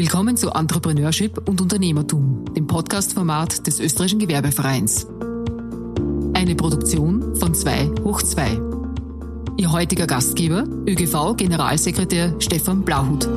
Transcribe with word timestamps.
Willkommen 0.00 0.34
zu 0.34 0.48
Entrepreneurship 0.48 1.46
und 1.46 1.60
Unternehmertum, 1.60 2.46
dem 2.56 2.66
Podcast-Format 2.66 3.66
des 3.66 3.80
Österreichischen 3.80 4.18
Gewerbevereins. 4.18 5.06
Eine 6.32 6.54
Produktion 6.54 7.36
von 7.36 7.52
2 7.52 7.90
hoch 8.02 8.22
2. 8.22 8.58
Ihr 9.58 9.70
heutiger 9.70 10.06
Gastgeber, 10.06 10.64
ÖGV-Generalsekretär 10.86 12.34
Stefan 12.38 12.80
Blauhut. 12.80 13.28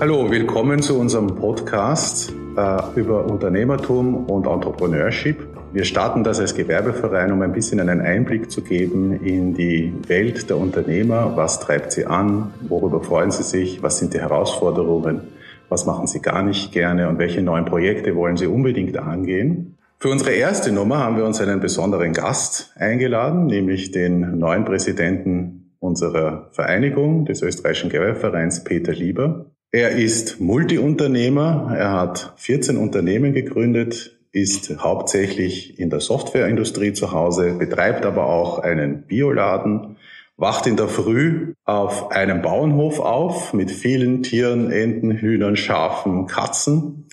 Hallo, 0.00 0.30
willkommen 0.30 0.80
zu 0.80 0.98
unserem 0.98 1.26
Podcast 1.26 2.32
äh, 2.56 2.78
über 2.98 3.26
Unternehmertum 3.26 4.24
und 4.24 4.46
Entrepreneurship. 4.46 5.51
Wir 5.72 5.84
starten 5.84 6.22
das 6.22 6.38
als 6.38 6.54
Gewerbeverein, 6.54 7.32
um 7.32 7.40
ein 7.40 7.52
bisschen 7.52 7.80
einen 7.80 8.02
Einblick 8.02 8.50
zu 8.50 8.60
geben 8.60 9.24
in 9.24 9.54
die 9.54 9.94
Welt 10.06 10.50
der 10.50 10.58
Unternehmer. 10.58 11.32
Was 11.34 11.60
treibt 11.60 11.92
sie 11.92 12.04
an? 12.04 12.52
Worüber 12.68 13.02
freuen 13.02 13.30
sie 13.30 13.42
sich? 13.42 13.82
Was 13.82 13.98
sind 13.98 14.12
die 14.12 14.20
Herausforderungen? 14.20 15.22
Was 15.70 15.86
machen 15.86 16.06
sie 16.06 16.20
gar 16.20 16.42
nicht 16.42 16.72
gerne? 16.72 17.08
Und 17.08 17.18
welche 17.18 17.40
neuen 17.40 17.64
Projekte 17.64 18.14
wollen 18.14 18.36
sie 18.36 18.48
unbedingt 18.48 18.98
angehen? 18.98 19.78
Für 19.98 20.10
unsere 20.10 20.32
erste 20.32 20.72
Nummer 20.72 20.98
haben 20.98 21.16
wir 21.16 21.24
uns 21.24 21.40
einen 21.40 21.60
besonderen 21.60 22.12
Gast 22.12 22.74
eingeladen, 22.76 23.46
nämlich 23.46 23.92
den 23.92 24.38
neuen 24.38 24.66
Präsidenten 24.66 25.72
unserer 25.78 26.50
Vereinigung, 26.52 27.24
des 27.24 27.40
österreichischen 27.40 27.88
Gewerbevereins, 27.88 28.62
Peter 28.62 28.92
Lieber. 28.92 29.46
Er 29.70 29.92
ist 29.92 30.38
Multiunternehmer, 30.38 31.74
er 31.74 31.92
hat 31.92 32.34
14 32.36 32.76
Unternehmen 32.76 33.32
gegründet, 33.32 34.18
ist 34.32 34.78
hauptsächlich 34.78 35.78
in 35.78 35.90
der 35.90 36.00
Softwareindustrie 36.00 36.94
zu 36.94 37.12
Hause, 37.12 37.52
betreibt 37.52 38.06
aber 38.06 38.26
auch 38.26 38.58
einen 38.58 39.06
Bioladen, 39.06 39.98
wacht 40.36 40.66
in 40.66 40.76
der 40.76 40.88
Früh 40.88 41.54
auf 41.64 42.10
einem 42.10 42.40
Bauernhof 42.40 42.98
auf 42.98 43.52
mit 43.52 43.70
vielen 43.70 44.22
Tieren, 44.22 44.70
Enten, 44.70 45.12
Hühnern, 45.12 45.56
Schafen, 45.56 46.26
Katzen, 46.26 47.08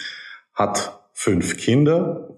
hat 0.53 0.99
fünf 1.13 1.57
Kinder, 1.57 2.37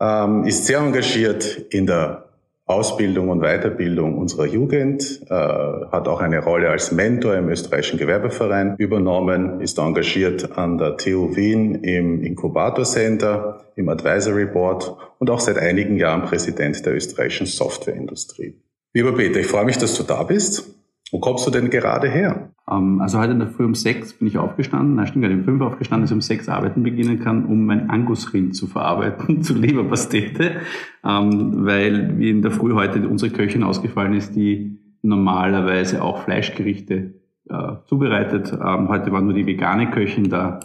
ähm, 0.00 0.44
ist 0.44 0.66
sehr 0.66 0.78
engagiert 0.78 1.56
in 1.70 1.86
der 1.86 2.27
Ausbildung 2.68 3.30
und 3.30 3.40
Weiterbildung 3.40 4.18
unserer 4.18 4.44
Jugend, 4.44 5.22
äh, 5.28 5.34
hat 5.34 6.06
auch 6.06 6.20
eine 6.20 6.44
Rolle 6.44 6.68
als 6.68 6.92
Mentor 6.92 7.34
im 7.34 7.48
österreichischen 7.48 7.98
Gewerbeverein 7.98 8.76
übernommen, 8.76 9.62
ist 9.62 9.78
engagiert 9.78 10.56
an 10.58 10.76
der 10.76 10.98
TU 10.98 11.34
Wien 11.34 11.76
im 11.76 12.22
Inkubator 12.22 12.84
Center, 12.84 13.64
im 13.74 13.88
Advisory 13.88 14.44
Board 14.44 14.94
und 15.18 15.30
auch 15.30 15.40
seit 15.40 15.56
einigen 15.56 15.96
Jahren 15.96 16.22
Präsident 16.22 16.84
der 16.84 16.94
österreichischen 16.94 17.46
Softwareindustrie. 17.46 18.54
Lieber 18.92 19.14
Peter, 19.14 19.40
ich 19.40 19.46
freue 19.46 19.64
mich, 19.64 19.78
dass 19.78 19.96
du 19.96 20.02
da 20.02 20.22
bist. 20.22 20.77
Wo 21.10 21.20
kommst 21.20 21.46
du 21.46 21.50
denn 21.50 21.70
gerade 21.70 22.08
her? 22.08 22.50
Ähm, 22.70 23.00
also 23.00 23.18
heute 23.18 23.32
in 23.32 23.38
der 23.38 23.48
Früh 23.48 23.64
um 23.64 23.74
sechs 23.74 24.12
bin 24.12 24.28
ich 24.28 24.38
aufgestanden, 24.38 24.94
na 24.94 25.06
stimmt 25.06 25.22
gar 25.22 25.28
nicht, 25.30 25.38
um 25.38 25.44
fünf 25.44 25.62
aufgestanden, 25.62 26.02
dass 26.02 26.10
ich 26.10 26.14
um 26.14 26.20
sechs 26.20 26.48
arbeiten 26.48 26.82
beginnen 26.82 27.20
kann, 27.20 27.46
um 27.46 27.64
mein 27.64 27.90
Angusrind 27.90 28.54
zu 28.54 28.66
verarbeiten 28.66 29.42
zu 29.42 29.54
Leberpastete, 29.54 30.60
ähm, 31.04 31.64
weil 31.64 32.18
wie 32.18 32.30
in 32.30 32.42
der 32.42 32.50
Früh 32.50 32.74
heute 32.74 33.08
unsere 33.08 33.32
Köchin 33.32 33.62
ausgefallen 33.62 34.14
ist, 34.14 34.34
die 34.36 34.78
normalerweise 35.02 36.02
auch 36.02 36.22
Fleischgerichte 36.22 37.14
äh, 37.48 37.72
zubereitet. 37.86 38.52
Ähm, 38.52 38.88
heute 38.88 39.12
war 39.12 39.22
nur 39.22 39.32
die 39.32 39.46
vegane 39.46 39.90
Köchin 39.90 40.28
da 40.28 40.60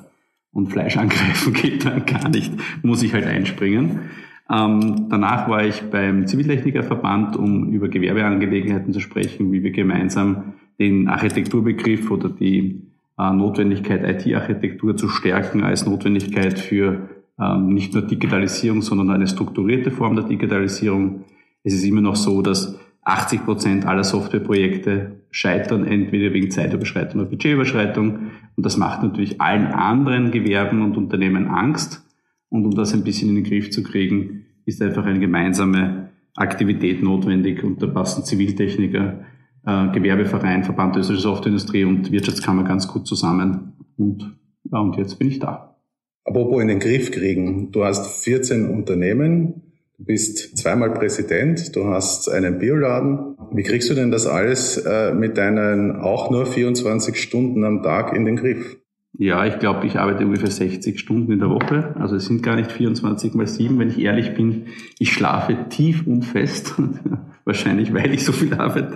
und 0.52 0.67
Fleisch 0.67 0.97
angreifen 1.03 1.53
geht 1.53 1.86
dann 1.86 2.05
gar 2.05 2.30
nicht, 2.30 2.53
muss 2.83 3.03
ich 3.03 3.14
halt 3.14 3.25
einspringen. 3.25 4.09
Ähm, 4.54 5.08
danach 5.09 5.50
war 5.50 5.66
ich 5.66 5.82
beim 5.90 6.28
Ziviltechnikerverband, 6.28 7.36
um 7.36 7.72
über 7.72 7.88
Gewerbeangelegenheiten 7.88 8.94
zu 8.94 9.00
sprechen, 9.00 9.52
wie 9.52 9.64
wir 9.64 9.72
gemeinsam 9.72 10.54
den 10.80 11.08
Architekturbegriff 11.08 12.12
oder 12.12 12.30
die 12.30 12.82
äh, 13.17 13.32
Notwendigkeit, 13.32 14.04
IT-Architektur 14.04 14.95
zu 14.95 15.08
stärken 15.08 15.64
als 15.64 15.86
Notwendigkeit 15.86 16.60
für 16.60 17.10
ähm, 17.39 17.73
nicht 17.73 17.94
nur 17.94 18.04
Digitalisierung, 18.04 18.82
sondern 18.82 19.10
eine 19.10 19.27
strukturierte 19.27 19.89
Form 19.89 20.16
der 20.16 20.26
Digitalisierung. 20.26 21.23
Es 21.64 21.73
ist 21.73 21.86
immer 21.86 22.02
noch 22.02 22.16
so, 22.16 22.42
dass 22.42 22.77
80 23.06 23.45
Prozent 23.45 23.86
aller 23.86 24.04
Softwareprojekte 24.04 25.20
scheitern 25.32 25.86
entweder 25.86 26.33
wegen 26.33 26.52
Zeitüberschreitung 26.52 27.22
oder 27.22 27.30
Budgetüberschreitung. 27.30 28.32
Und 28.56 28.66
das 28.66 28.77
macht 28.77 29.02
natürlich 29.02 29.42
allen 29.42 29.67
anderen 29.67 30.32
Gewerben 30.32 30.83
und 30.83 30.95
Unternehmen 30.95 31.48
Angst. 31.48 32.06
Und 32.50 32.66
um 32.66 32.76
das 32.76 32.94
ein 32.94 33.04
bisschen 33.04 33.30
in 33.30 33.36
den 33.36 33.44
Griff 33.45 33.72
zu 33.72 33.82
kriegen, 33.82 34.45
ist 34.66 34.82
einfach 34.82 35.06
eine 35.06 35.20
gemeinsame 35.20 36.10
Aktivität 36.36 37.04
notwendig. 37.04 37.64
Und 37.64 37.82
da 37.82 37.88
passen 37.88 38.26
Ziviltechniker, 38.26 39.26
äh, 39.66 39.88
Gewerbeverein, 39.92 40.64
Verband 40.64 40.96
Österreichische 40.96 41.28
Softwareindustrie 41.28 41.86
und 41.86 42.12
Wirtschaftskammer 42.12 42.64
ganz 42.64 42.88
gut 42.88 43.08
zusammen. 43.08 43.74
Und, 43.98 44.38
ja, 44.72 44.80
und 44.80 44.98
jetzt 44.98 45.20
bin 45.20 45.30
ich 45.30 45.40
da. 45.40 45.78
Apropos 46.26 46.62
in 46.62 46.70
den 46.70 46.80
Griff 46.80 47.12
kriegen. 47.12 47.72
Du 47.72 47.84
hast 47.84 48.24
14 48.24 48.70
Unternehmen, 48.70 49.74
du 49.98 50.06
bist 50.06 50.58
zweimal 50.58 50.94
Präsident, 50.94 51.76
du 51.76 51.86
hast 51.86 52.30
einen 52.30 52.60
Bioladen. 52.60 53.36
Wie 53.52 53.64
kriegst 53.64 53.90
du 53.90 53.94
denn 53.94 54.10
das 54.10 54.26
alles 54.26 54.78
äh, 54.78 55.14
mit 55.14 55.38
deinen 55.38 55.98
auch 55.98 56.32
nur 56.32 56.45
24 56.45 57.22
Stunden 57.22 57.66
am 57.66 57.84
Tag 57.84 58.16
in 58.16 58.26
den 58.26 58.38
Griff? 58.38 58.78
Ja, 59.16 59.46
ich 59.46 59.60
glaube, 59.60 59.86
ich 59.86 60.00
arbeite 60.00 60.26
ungefähr 60.26 60.50
60 60.50 61.00
Stunden 61.00 61.32
in 61.32 61.40
der 61.40 61.50
Woche. 61.50 61.96
Also 62.00 62.16
es 62.16 62.26
sind 62.26 62.42
gar 62.42 62.56
nicht 62.56 62.72
24 62.72 63.36
mal 63.36 63.48
7, 63.48 63.78
wenn 63.78 63.90
ich 63.90 64.00
ehrlich 64.00 64.34
bin. 64.34 64.66
Ich 64.98 65.14
schlafe 65.14 65.70
tief 65.70 66.08
und 66.08 66.24
fest. 66.24 66.74
Wahrscheinlich, 67.46 67.94
weil 67.94 68.12
ich 68.14 68.24
so 68.24 68.32
viel 68.32 68.54
arbeite. 68.54 68.96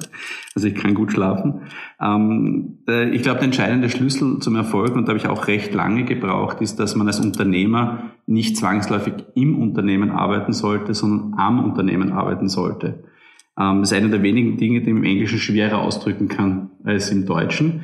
Also 0.56 0.70
ich 0.70 0.76
kann 0.76 0.96
gut 0.96 1.12
schlafen. 1.12 1.62
Ähm, 2.02 2.80
äh, 2.88 3.10
ich 3.10 3.22
glaube, 3.22 3.40
der 3.40 3.46
entscheidende 3.46 3.90
Schlüssel 3.90 4.40
zum 4.40 4.56
Erfolg, 4.56 4.96
und 4.96 5.06
da 5.06 5.10
habe 5.10 5.20
ich 5.20 5.28
auch 5.28 5.48
recht 5.48 5.74
lange 5.74 6.06
gebraucht, 6.06 6.62
ist, 6.62 6.80
dass 6.80 6.96
man 6.96 7.08
als 7.08 7.20
Unternehmer 7.20 8.12
nicht 8.26 8.58
zwangsläufig 8.58 9.14
im 9.36 9.62
Unternehmen 9.62 10.10
arbeiten 10.10 10.54
sollte, 10.54 10.94
sondern 10.94 11.38
am 11.38 11.64
Unternehmen 11.64 12.12
arbeiten 12.12 12.48
sollte. 12.48 13.04
Ähm, 13.60 13.82
das 13.82 13.92
ist 13.92 13.98
eine 13.98 14.10
der 14.10 14.24
wenigen 14.24 14.58
Dinge, 14.58 14.82
die 14.82 14.94
man 14.94 15.04
im 15.04 15.10
Englischen 15.10 15.40
schwerer 15.40 15.80
ausdrücken 15.80 16.28
kann 16.28 16.72
als 16.86 17.12
im 17.12 17.26
Deutschen. 17.26 17.84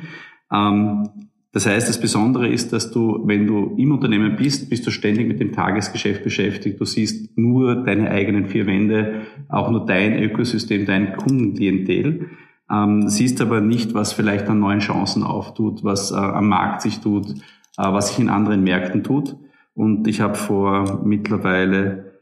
Ähm, 0.50 1.23
das 1.54 1.66
heißt, 1.66 1.88
das 1.88 2.00
Besondere 2.00 2.48
ist, 2.48 2.72
dass 2.72 2.90
du, 2.90 3.22
wenn 3.26 3.46
du 3.46 3.76
im 3.76 3.92
Unternehmen 3.92 4.34
bist, 4.34 4.68
bist 4.68 4.84
du 4.88 4.90
ständig 4.90 5.28
mit 5.28 5.38
dem 5.38 5.52
Tagesgeschäft 5.52 6.24
beschäftigt. 6.24 6.80
Du 6.80 6.84
siehst 6.84 7.38
nur 7.38 7.76
deine 7.76 8.10
eigenen 8.10 8.48
vier 8.48 8.66
Wände, 8.66 9.20
auch 9.48 9.70
nur 9.70 9.86
dein 9.86 10.20
Ökosystem, 10.20 10.84
dein 10.84 11.16
Kundenklientel. 11.16 12.30
Ähm, 12.68 13.08
siehst 13.08 13.40
aber 13.40 13.60
nicht, 13.60 13.94
was 13.94 14.12
vielleicht 14.12 14.48
an 14.48 14.58
neuen 14.58 14.80
Chancen 14.80 15.22
auftut, 15.22 15.84
was 15.84 16.10
äh, 16.10 16.16
am 16.16 16.48
Markt 16.48 16.82
sich 16.82 16.98
tut, 16.98 17.30
äh, 17.30 17.34
was 17.76 18.08
sich 18.08 18.18
in 18.18 18.30
anderen 18.30 18.64
Märkten 18.64 19.04
tut. 19.04 19.36
Und 19.74 20.08
ich 20.08 20.20
habe 20.20 20.34
vor 20.34 21.02
mittlerweile 21.04 22.13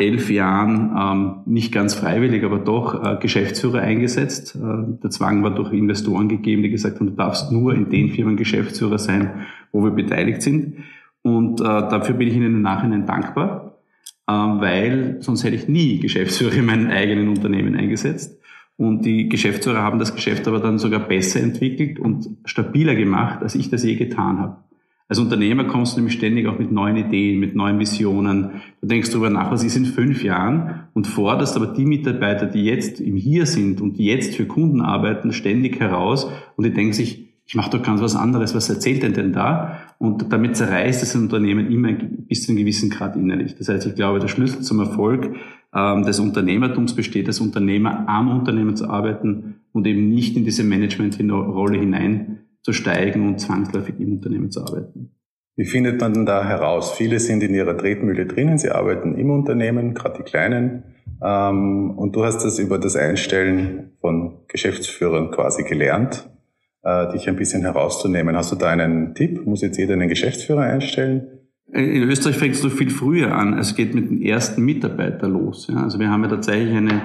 elf 0.00 0.30
Jahren 0.30 0.94
ähm, 0.96 1.34
nicht 1.46 1.72
ganz 1.72 1.94
freiwillig, 1.94 2.44
aber 2.44 2.58
doch 2.58 3.02
äh, 3.02 3.16
Geschäftsführer 3.20 3.80
eingesetzt. 3.80 4.56
Äh, 4.56 4.98
der 5.02 5.10
Zwang 5.10 5.42
war 5.42 5.54
durch 5.54 5.72
Investoren 5.72 6.28
gegeben, 6.28 6.62
die 6.62 6.70
gesagt 6.70 7.00
haben, 7.00 7.06
du 7.06 7.12
darfst 7.12 7.52
nur 7.52 7.74
in 7.74 7.90
den 7.90 8.10
Firmen 8.10 8.36
Geschäftsführer 8.36 8.98
sein, 8.98 9.46
wo 9.72 9.82
wir 9.82 9.90
beteiligt 9.90 10.42
sind. 10.42 10.84
Und 11.22 11.60
äh, 11.60 11.64
dafür 11.64 12.14
bin 12.14 12.28
ich 12.28 12.34
Ihnen 12.34 12.46
im 12.46 12.62
Nachhinein 12.62 13.06
dankbar, 13.06 13.78
äh, 14.26 14.32
weil 14.32 15.16
sonst 15.20 15.44
hätte 15.44 15.56
ich 15.56 15.68
nie 15.68 15.98
Geschäftsführer 16.00 16.54
in 16.54 16.66
meinen 16.66 16.90
eigenen 16.90 17.28
Unternehmen 17.28 17.74
eingesetzt. 17.74 18.40
Und 18.76 19.06
die 19.06 19.28
Geschäftsführer 19.28 19.82
haben 19.82 19.98
das 19.98 20.14
Geschäft 20.14 20.46
aber 20.46 20.60
dann 20.60 20.78
sogar 20.78 21.00
besser 21.00 21.40
entwickelt 21.40 21.98
und 21.98 22.28
stabiler 22.44 22.94
gemacht, 22.94 23.42
als 23.42 23.54
ich 23.54 23.70
das 23.70 23.82
je 23.82 23.94
getan 23.94 24.38
habe. 24.38 24.56
Als 25.08 25.20
Unternehmer 25.20 25.64
kommst 25.64 25.94
du 25.94 26.00
nämlich 26.00 26.16
ständig 26.16 26.48
auch 26.48 26.58
mit 26.58 26.72
neuen 26.72 26.96
Ideen, 26.96 27.38
mit 27.38 27.54
neuen 27.54 27.78
Visionen. 27.78 28.62
Du 28.80 28.88
denkst 28.88 29.10
darüber 29.10 29.30
nach, 29.30 29.52
was 29.52 29.62
ist 29.62 29.76
in 29.76 29.84
fünf 29.84 30.24
Jahren 30.24 30.88
und 30.94 31.06
forderst 31.06 31.56
aber 31.56 31.68
die 31.68 31.84
Mitarbeiter, 31.84 32.46
die 32.46 32.64
jetzt 32.64 33.00
im 33.00 33.14
Hier 33.14 33.46
sind 33.46 33.80
und 33.80 33.98
die 33.98 34.06
jetzt 34.06 34.34
für 34.34 34.46
Kunden 34.46 34.80
arbeiten, 34.80 35.32
ständig 35.32 35.78
heraus 35.78 36.28
und 36.56 36.66
die 36.66 36.72
denken 36.72 36.92
sich, 36.92 37.26
ich 37.48 37.54
mache 37.54 37.70
doch 37.70 37.82
ganz 37.84 38.00
was 38.00 38.16
anderes, 38.16 38.56
was 38.56 38.68
erzählt 38.68 39.04
denn 39.04 39.12
denn 39.12 39.32
da? 39.32 39.78
Und 39.98 40.32
damit 40.32 40.56
zerreißt 40.56 41.00
das 41.00 41.14
Unternehmen 41.14 41.70
immer 41.70 41.92
bis 41.92 42.42
zu 42.42 42.50
einem 42.50 42.58
gewissen 42.58 42.90
Grad 42.90 43.14
innerlich. 43.14 43.54
Das 43.54 43.68
heißt, 43.68 43.86
ich 43.86 43.94
glaube, 43.94 44.18
der 44.18 44.26
Schlüssel 44.26 44.62
zum 44.62 44.80
Erfolg 44.80 45.36
ähm, 45.72 46.02
des 46.02 46.18
Unternehmertums 46.18 46.94
besteht, 46.96 47.28
als 47.28 47.38
Unternehmer 47.38 48.08
am 48.08 48.36
Unternehmen 48.36 48.74
zu 48.74 48.90
arbeiten 48.90 49.60
und 49.70 49.86
eben 49.86 50.08
nicht 50.08 50.36
in 50.36 50.44
diese 50.44 50.64
Management-Rolle 50.64 51.78
hinein 51.78 52.38
zu 52.66 52.72
steigen 52.72 53.28
und 53.28 53.38
zwangsläufig 53.38 53.94
im 54.00 54.14
Unternehmen 54.14 54.50
zu 54.50 54.60
arbeiten. 54.60 55.12
Wie 55.54 55.66
findet 55.66 56.00
man 56.00 56.14
denn 56.14 56.26
da 56.26 56.44
heraus? 56.44 56.90
Viele 56.90 57.20
sind 57.20 57.40
in 57.44 57.54
ihrer 57.54 57.78
Tretmühle 57.78 58.26
drinnen, 58.26 58.58
sie 58.58 58.70
arbeiten 58.70 59.14
im 59.16 59.30
Unternehmen, 59.30 59.94
gerade 59.94 60.16
die 60.18 60.24
Kleinen. 60.24 60.82
Ähm, 61.22 61.92
und 61.96 62.16
du 62.16 62.24
hast 62.24 62.44
das 62.44 62.58
über 62.58 62.80
das 62.80 62.96
Einstellen 62.96 63.92
von 64.00 64.38
Geschäftsführern 64.48 65.30
quasi 65.30 65.62
gelernt, 65.62 66.28
äh, 66.82 67.12
dich 67.12 67.28
ein 67.28 67.36
bisschen 67.36 67.62
herauszunehmen. 67.62 68.36
Hast 68.36 68.50
du 68.50 68.56
da 68.56 68.70
einen 68.70 69.14
Tipp? 69.14 69.46
Muss 69.46 69.62
jetzt 69.62 69.78
jeder 69.78 69.92
einen 69.92 70.08
Geschäftsführer 70.08 70.62
einstellen? 70.62 71.28
In 71.72 72.02
Österreich 72.02 72.36
fängt 72.36 72.56
es 72.56 72.64
noch 72.64 72.72
viel 72.72 72.90
früher 72.90 73.32
an. 73.32 73.56
Es 73.56 73.76
geht 73.76 73.94
mit 73.94 74.10
dem 74.10 74.20
ersten 74.20 74.64
Mitarbeiter 74.64 75.28
los. 75.28 75.70
Also 75.72 76.00
wir 76.00 76.10
haben 76.10 76.24
ja 76.24 76.30
tatsächlich 76.30 76.74
eine 76.74 77.00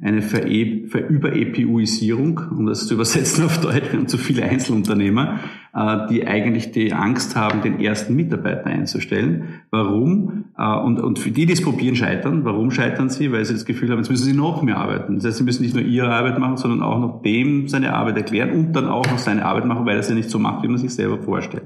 eine 0.00 0.22
Verüber-EPUisierung, 0.22 2.40
um 2.56 2.66
das 2.66 2.86
zu 2.86 2.94
übersetzen 2.94 3.44
auf 3.44 3.60
Deutsch, 3.60 3.90
wir 3.90 3.98
haben 3.98 4.06
zu 4.06 4.16
viele 4.16 4.44
Einzelunternehmer, 4.44 5.40
äh, 5.74 6.06
die 6.08 6.24
eigentlich 6.26 6.70
die 6.70 6.92
Angst 6.92 7.34
haben, 7.34 7.62
den 7.62 7.80
ersten 7.80 8.14
Mitarbeiter 8.14 8.66
einzustellen. 8.66 9.62
Warum? 9.70 10.44
Äh, 10.56 10.78
und, 10.78 11.00
und 11.00 11.18
für 11.18 11.32
die, 11.32 11.46
die 11.46 11.52
es 11.52 11.62
probieren, 11.62 11.96
scheitern. 11.96 12.44
Warum 12.44 12.70
scheitern 12.70 13.10
sie? 13.10 13.32
Weil 13.32 13.44
sie 13.44 13.54
das 13.54 13.64
Gefühl 13.64 13.90
haben, 13.90 13.98
jetzt 13.98 14.10
müssen 14.10 14.24
sie 14.24 14.36
noch 14.36 14.62
mehr 14.62 14.76
arbeiten. 14.76 15.16
Das 15.16 15.24
heißt, 15.24 15.38
sie 15.38 15.44
müssen 15.44 15.62
nicht 15.62 15.74
nur 15.74 15.84
ihre 15.84 16.10
Arbeit 16.10 16.38
machen, 16.38 16.58
sondern 16.58 16.82
auch 16.82 17.00
noch 17.00 17.22
dem 17.22 17.66
seine 17.66 17.94
Arbeit 17.94 18.18
erklären 18.18 18.52
und 18.52 18.74
dann 18.74 18.86
auch 18.86 19.10
noch 19.10 19.18
seine 19.18 19.44
Arbeit 19.44 19.64
machen, 19.64 19.84
weil 19.84 19.96
er 19.96 20.04
sie 20.04 20.14
nicht 20.14 20.30
so 20.30 20.38
macht, 20.38 20.62
wie 20.62 20.68
man 20.68 20.78
sich 20.78 20.94
selber 20.94 21.18
vorstellt. 21.18 21.64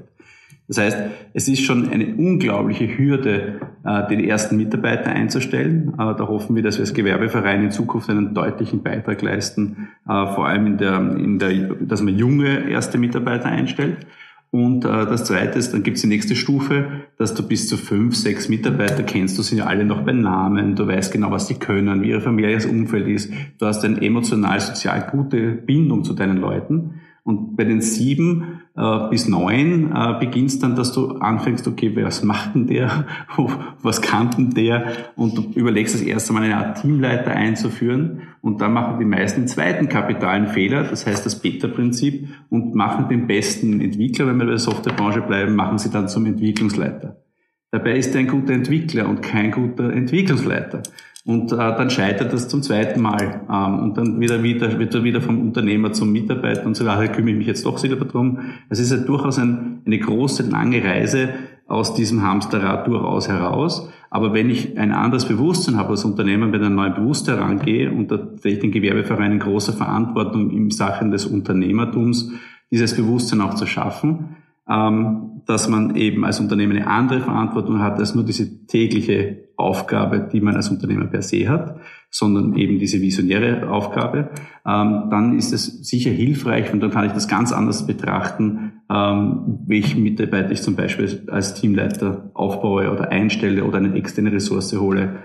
Das 0.67 0.77
heißt, 0.77 0.97
es 1.33 1.47
ist 1.47 1.63
schon 1.63 1.89
eine 1.89 2.15
unglaubliche 2.15 2.97
Hürde, 2.97 3.59
äh, 3.83 4.07
den 4.07 4.23
ersten 4.23 4.55
Mitarbeiter 4.55 5.11
einzustellen. 5.11 5.89
Äh, 5.95 5.97
da 5.97 6.27
hoffen 6.27 6.55
wir, 6.55 6.63
dass 6.63 6.77
wir 6.77 6.83
als 6.83 6.93
Gewerbeverein 6.93 7.65
in 7.65 7.71
Zukunft 7.71 8.09
einen 8.09 8.33
deutlichen 8.33 8.81
Beitrag 8.81 9.21
leisten, 9.21 9.89
äh, 10.07 10.25
vor 10.33 10.47
allem 10.47 10.67
in 10.67 10.77
der, 10.77 10.97
in 11.17 11.37
der, 11.37 11.51
dass 11.81 12.01
man 12.01 12.17
junge 12.17 12.69
erste 12.69 12.97
Mitarbeiter 12.97 13.45
einstellt. 13.45 14.07
Und 14.51 14.81
das 14.81 15.25
Zweite 15.25 15.57
ist, 15.57 15.73
dann 15.73 15.81
gibt 15.81 15.95
es 15.97 16.03
die 16.03 16.07
nächste 16.07 16.35
Stufe, 16.35 16.85
dass 17.17 17.33
du 17.33 17.41
bis 17.41 17.67
zu 17.67 17.75
fünf, 17.75 18.15
sechs 18.15 18.49
Mitarbeiter 18.49 19.01
kennst. 19.01 19.35
Du 19.35 19.41
sind 19.41 19.57
ja 19.57 19.65
alle 19.65 19.83
noch 19.83 20.01
bei 20.03 20.11
Namen, 20.11 20.75
du 20.75 20.85
weißt 20.85 21.11
genau, 21.11 21.31
was 21.31 21.47
sie 21.47 21.55
können, 21.55 22.03
wie 22.03 22.09
ihr 22.09 22.21
familiäres 22.21 22.67
Umfeld 22.67 23.07
ist. 23.07 23.33
Du 23.57 23.65
hast 23.65 23.83
eine 23.83 23.99
emotional, 23.99 24.59
sozial 24.59 25.07
gute 25.09 25.53
Bindung 25.53 26.03
zu 26.03 26.13
deinen 26.13 26.37
Leuten. 26.37 27.01
Und 27.25 27.55
bei 27.55 27.63
den 27.63 27.79
sieben 27.79 28.61
äh, 28.75 29.09
bis 29.09 29.29
neun 29.29 29.93
äh, 29.95 30.19
beginnst 30.19 30.61
dann, 30.61 30.75
dass 30.75 30.91
du 30.91 31.19
anfängst, 31.19 31.65
okay, 31.69 31.95
was 31.95 32.21
macht 32.21 32.53
denn 32.53 32.67
der, 32.67 33.05
was 33.81 34.01
kann 34.01 34.31
denn 34.31 34.49
der? 34.49 34.87
Und 35.15 35.37
du 35.37 35.43
überlegst 35.57 35.95
das 35.95 36.01
erste 36.01 36.33
Mal 36.33 36.43
eine 36.43 36.57
Art 36.57 36.81
Teamleiter 36.81 37.31
einzuführen. 37.31 38.23
Und 38.41 38.59
dann 38.59 38.73
machen 38.73 38.99
die 38.99 39.05
meisten 39.05 39.47
zweiten 39.47 39.87
kapitalen 39.87 40.47
Fehler, 40.47 40.83
das 40.83 41.07
heißt 41.07 41.25
das 41.25 41.41
Beta-Prinzip, 41.41 42.27
und 42.49 42.75
machen 42.75 43.07
den 43.07 43.25
besten 43.25 43.79
Entwickler, 43.79 44.27
wenn 44.27 44.35
wir 44.35 44.45
bei 44.45 44.51
der 44.51 44.59
Softwarebranche 44.59 45.21
bleiben, 45.21 45.55
machen 45.55 45.77
sie 45.77 45.91
dann 45.91 46.09
zum 46.09 46.25
Entwicklungsleiter. 46.25 47.23
Dabei 47.71 47.97
ist 47.97 48.13
er 48.13 48.19
ein 48.19 48.27
guter 48.27 48.53
Entwickler 48.53 49.07
und 49.07 49.21
kein 49.21 49.49
guter 49.49 49.93
Entwicklungsleiter. 49.93 50.83
Und 51.25 51.53
äh, 51.53 51.55
dann 51.55 51.89
scheitert 51.89 52.33
das 52.33 52.49
zum 52.49 52.61
zweiten 52.61 53.01
Mal. 53.01 53.41
Ähm, 53.49 53.79
und 53.79 53.97
dann 53.97 54.19
wieder, 54.19 54.43
wieder, 54.43 54.77
wird 54.77 54.93
er 54.93 55.03
wieder 55.03 55.21
vom 55.21 55.39
Unternehmer 55.39 55.93
zum 55.93 56.11
Mitarbeiter 56.11 56.65
und 56.65 56.75
so 56.75 56.85
weiter, 56.85 57.07
kümmere 57.13 57.31
ich 57.31 57.37
mich 57.37 57.47
jetzt 57.47 57.65
doch 57.65 57.81
wieder 57.81 57.95
darum. 57.95 58.39
Es 58.69 58.79
ist 58.79 58.91
ja 58.91 58.97
durchaus 58.97 59.39
ein, 59.39 59.81
eine 59.85 59.99
große, 59.99 60.49
lange 60.49 60.83
Reise 60.83 61.29
aus 61.65 61.93
diesem 61.93 62.23
Hamsterrad 62.23 62.87
durchaus 62.87 63.29
heraus. 63.29 63.89
Aber 64.09 64.33
wenn 64.33 64.49
ich 64.49 64.77
ein 64.77 64.91
anderes 64.91 65.25
Bewusstsein 65.25 65.77
habe 65.77 65.91
als 65.91 66.03
Unternehmer, 66.03 66.51
wenn 66.51 66.61
ich 66.61 66.67
ein 66.67 66.75
neues 66.75 66.95
Bewusstsein 66.95 67.37
herangehe 67.37 67.91
und 67.91 68.11
da 68.11 68.19
ich 68.43 68.59
den 68.59 68.71
Gewerbeverein 68.71 69.31
in 69.31 69.39
großer 69.39 69.73
Verantwortung 69.73 70.51
in 70.51 70.69
Sachen 70.71 71.11
des 71.11 71.25
Unternehmertums, 71.25 72.31
dieses 72.69 72.95
Bewusstsein 72.95 73.41
auch 73.41 73.53
zu 73.53 73.65
schaffen, 73.65 74.35
dass 74.65 75.67
man 75.67 75.95
eben 75.95 76.23
als 76.23 76.39
Unternehmen 76.39 76.77
eine 76.77 76.87
andere 76.87 77.19
Verantwortung 77.19 77.79
hat 77.79 77.99
als 77.99 78.15
nur 78.15 78.23
diese 78.23 78.65
tägliche 78.65 79.49
Aufgabe, 79.57 80.29
die 80.31 80.41
man 80.41 80.55
als 80.55 80.69
Unternehmer 80.69 81.05
per 81.05 81.21
se 81.21 81.47
hat, 81.47 81.77
sondern 82.09 82.55
eben 82.55 82.79
diese 82.79 83.01
visionäre 83.01 83.69
Aufgabe, 83.69 84.29
ähm, 84.65 85.03
dann 85.09 85.37
ist 85.37 85.53
es 85.53 85.87
sicher 85.87 86.11
hilfreich 86.11 86.71
und 86.73 86.79
dann 86.79 86.91
kann 86.91 87.05
ich 87.05 87.11
das 87.11 87.27
ganz 87.27 87.51
anders 87.51 87.85
betrachten, 87.85 88.81
ähm, 88.89 89.59
welchen 89.67 90.03
Mitarbeiter 90.03 90.51
ich 90.51 90.61
zum 90.61 90.75
Beispiel 90.75 91.23
als 91.29 91.55
Teamleiter 91.55 92.31
aufbaue 92.33 92.91
oder 92.91 93.09
einstelle 93.09 93.63
oder 93.63 93.77
eine 93.77 93.95
externe 93.95 94.31
Ressource 94.31 94.73
hole. 94.73 95.15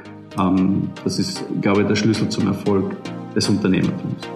das 1.04 1.18
ist, 1.18 1.42
glaube 1.62 1.80
ich, 1.80 1.88
der 1.88 1.96
Schlüssel 1.96 2.28
zum 2.28 2.46
Erfolg 2.46 2.94
des 3.34 3.48
Unternehmertums. 3.48 4.28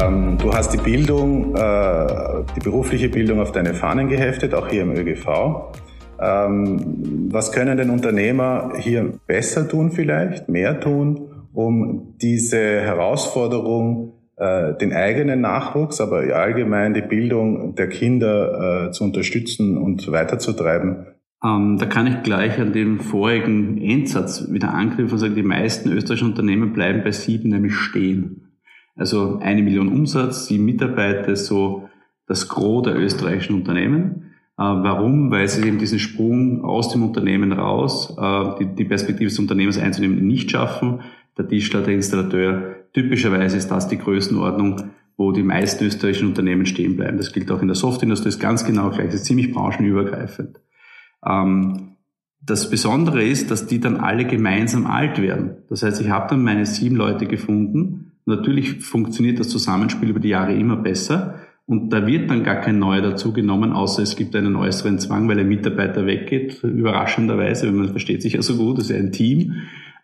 Ähm, 0.00 0.38
du 0.38 0.52
hast 0.52 0.72
die 0.72 0.78
Bildung, 0.78 1.54
äh, 1.54 2.44
die 2.56 2.60
berufliche 2.60 3.08
Bildung 3.08 3.40
auf 3.40 3.52
deine 3.52 3.74
Fahnen 3.74 4.08
geheftet, 4.08 4.54
auch 4.54 4.68
hier 4.68 4.82
im 4.82 4.92
ÖGV. 4.92 5.72
Ähm, 6.20 7.28
was 7.30 7.52
können 7.52 7.76
denn 7.76 7.90
Unternehmer 7.90 8.72
hier 8.78 9.12
besser 9.26 9.68
tun 9.68 9.90
vielleicht, 9.90 10.48
mehr 10.48 10.80
tun, 10.80 11.48
um 11.52 12.14
diese 12.20 12.58
Herausforderung, 12.58 14.14
äh, 14.36 14.74
den 14.74 14.92
eigenen 14.92 15.40
Nachwuchs, 15.40 16.00
aber 16.00 16.18
allgemein 16.34 16.94
die 16.94 17.02
Bildung 17.02 17.74
der 17.74 17.88
Kinder 17.88 18.88
äh, 18.88 18.90
zu 18.92 19.04
unterstützen 19.04 19.76
und 19.76 20.10
weiterzutreiben? 20.10 21.06
Ähm, 21.42 21.78
da 21.78 21.86
kann 21.86 22.06
ich 22.06 22.22
gleich 22.22 22.58
an 22.60 22.72
den 22.72 23.00
vorigen 23.00 23.80
Endsatz 23.80 24.50
wieder 24.50 24.74
anknüpfen 24.74 25.14
und 25.14 25.18
sagen, 25.18 25.34
die 25.34 25.42
meisten 25.42 25.90
österreichischen 25.90 26.28
Unternehmen 26.28 26.72
bleiben 26.74 27.02
bei 27.02 27.12
sieben 27.12 27.48
nämlich 27.48 27.74
stehen. 27.74 28.49
Also 29.00 29.38
eine 29.40 29.62
Million 29.62 29.88
Umsatz, 29.88 30.44
sieben 30.44 30.66
Mitarbeiter, 30.66 31.34
so 31.34 31.88
das 32.26 32.50
Gros 32.50 32.82
der 32.82 32.98
österreichischen 32.98 33.54
Unternehmen. 33.54 34.34
Äh, 34.58 34.62
warum? 34.62 35.30
Weil 35.30 35.48
sie 35.48 35.66
eben 35.66 35.78
diesen 35.78 35.98
Sprung 35.98 36.66
aus 36.66 36.90
dem 36.90 37.02
Unternehmen 37.02 37.52
raus, 37.52 38.14
äh, 38.20 38.66
die, 38.76 38.84
Perspektive 38.84 39.30
des 39.30 39.38
Unternehmens 39.38 39.78
einzunehmen, 39.78 40.26
nicht 40.26 40.50
schaffen. 40.50 41.00
Der 41.38 41.48
Tischler, 41.48 41.80
der 41.80 41.94
Installateur, 41.94 42.76
typischerweise 42.92 43.56
ist 43.56 43.70
das 43.70 43.88
die 43.88 43.96
Größenordnung, 43.96 44.90
wo 45.16 45.32
die 45.32 45.44
meisten 45.44 45.86
österreichischen 45.86 46.28
Unternehmen 46.28 46.66
stehen 46.66 46.96
bleiben. 46.96 47.16
Das 47.16 47.32
gilt 47.32 47.50
auch 47.50 47.62
in 47.62 47.68
der 47.68 47.76
Softindustrie, 47.76 48.28
ist 48.28 48.38
ganz 48.38 48.66
genau 48.66 48.90
gleich, 48.90 49.06
das 49.06 49.14
ist 49.14 49.24
ziemlich 49.24 49.50
branchenübergreifend. 49.50 50.60
Ähm, 51.24 51.96
das 52.42 52.68
Besondere 52.68 53.22
ist, 53.22 53.50
dass 53.50 53.66
die 53.66 53.80
dann 53.80 53.96
alle 53.96 54.26
gemeinsam 54.26 54.86
alt 54.86 55.22
werden. 55.22 55.62
Das 55.70 55.82
heißt, 55.82 56.02
ich 56.02 56.10
habe 56.10 56.28
dann 56.28 56.44
meine 56.44 56.66
sieben 56.66 56.96
Leute 56.96 57.24
gefunden, 57.24 58.09
Natürlich 58.26 58.84
funktioniert 58.84 59.40
das 59.40 59.48
Zusammenspiel 59.48 60.10
über 60.10 60.20
die 60.20 60.28
Jahre 60.28 60.54
immer 60.54 60.76
besser. 60.76 61.40
Und 61.66 61.90
da 61.90 62.06
wird 62.06 62.28
dann 62.30 62.42
gar 62.42 62.56
kein 62.56 62.80
neuer 62.80 63.00
dazugenommen, 63.00 63.72
außer 63.72 64.02
es 64.02 64.16
gibt 64.16 64.34
einen 64.34 64.56
äußeren 64.56 64.98
Zwang, 64.98 65.28
weil 65.28 65.38
ein 65.38 65.48
Mitarbeiter 65.48 66.04
weggeht, 66.04 66.64
überraschenderweise, 66.64 67.68
wenn 67.68 67.76
man 67.76 67.90
versteht 67.90 68.22
sich 68.22 68.32
ja 68.32 68.42
so 68.42 68.56
gut, 68.56 68.78
das 68.78 68.86
ist 68.86 68.90
ja 68.90 68.96
ein 68.96 69.12
Team. 69.12 69.54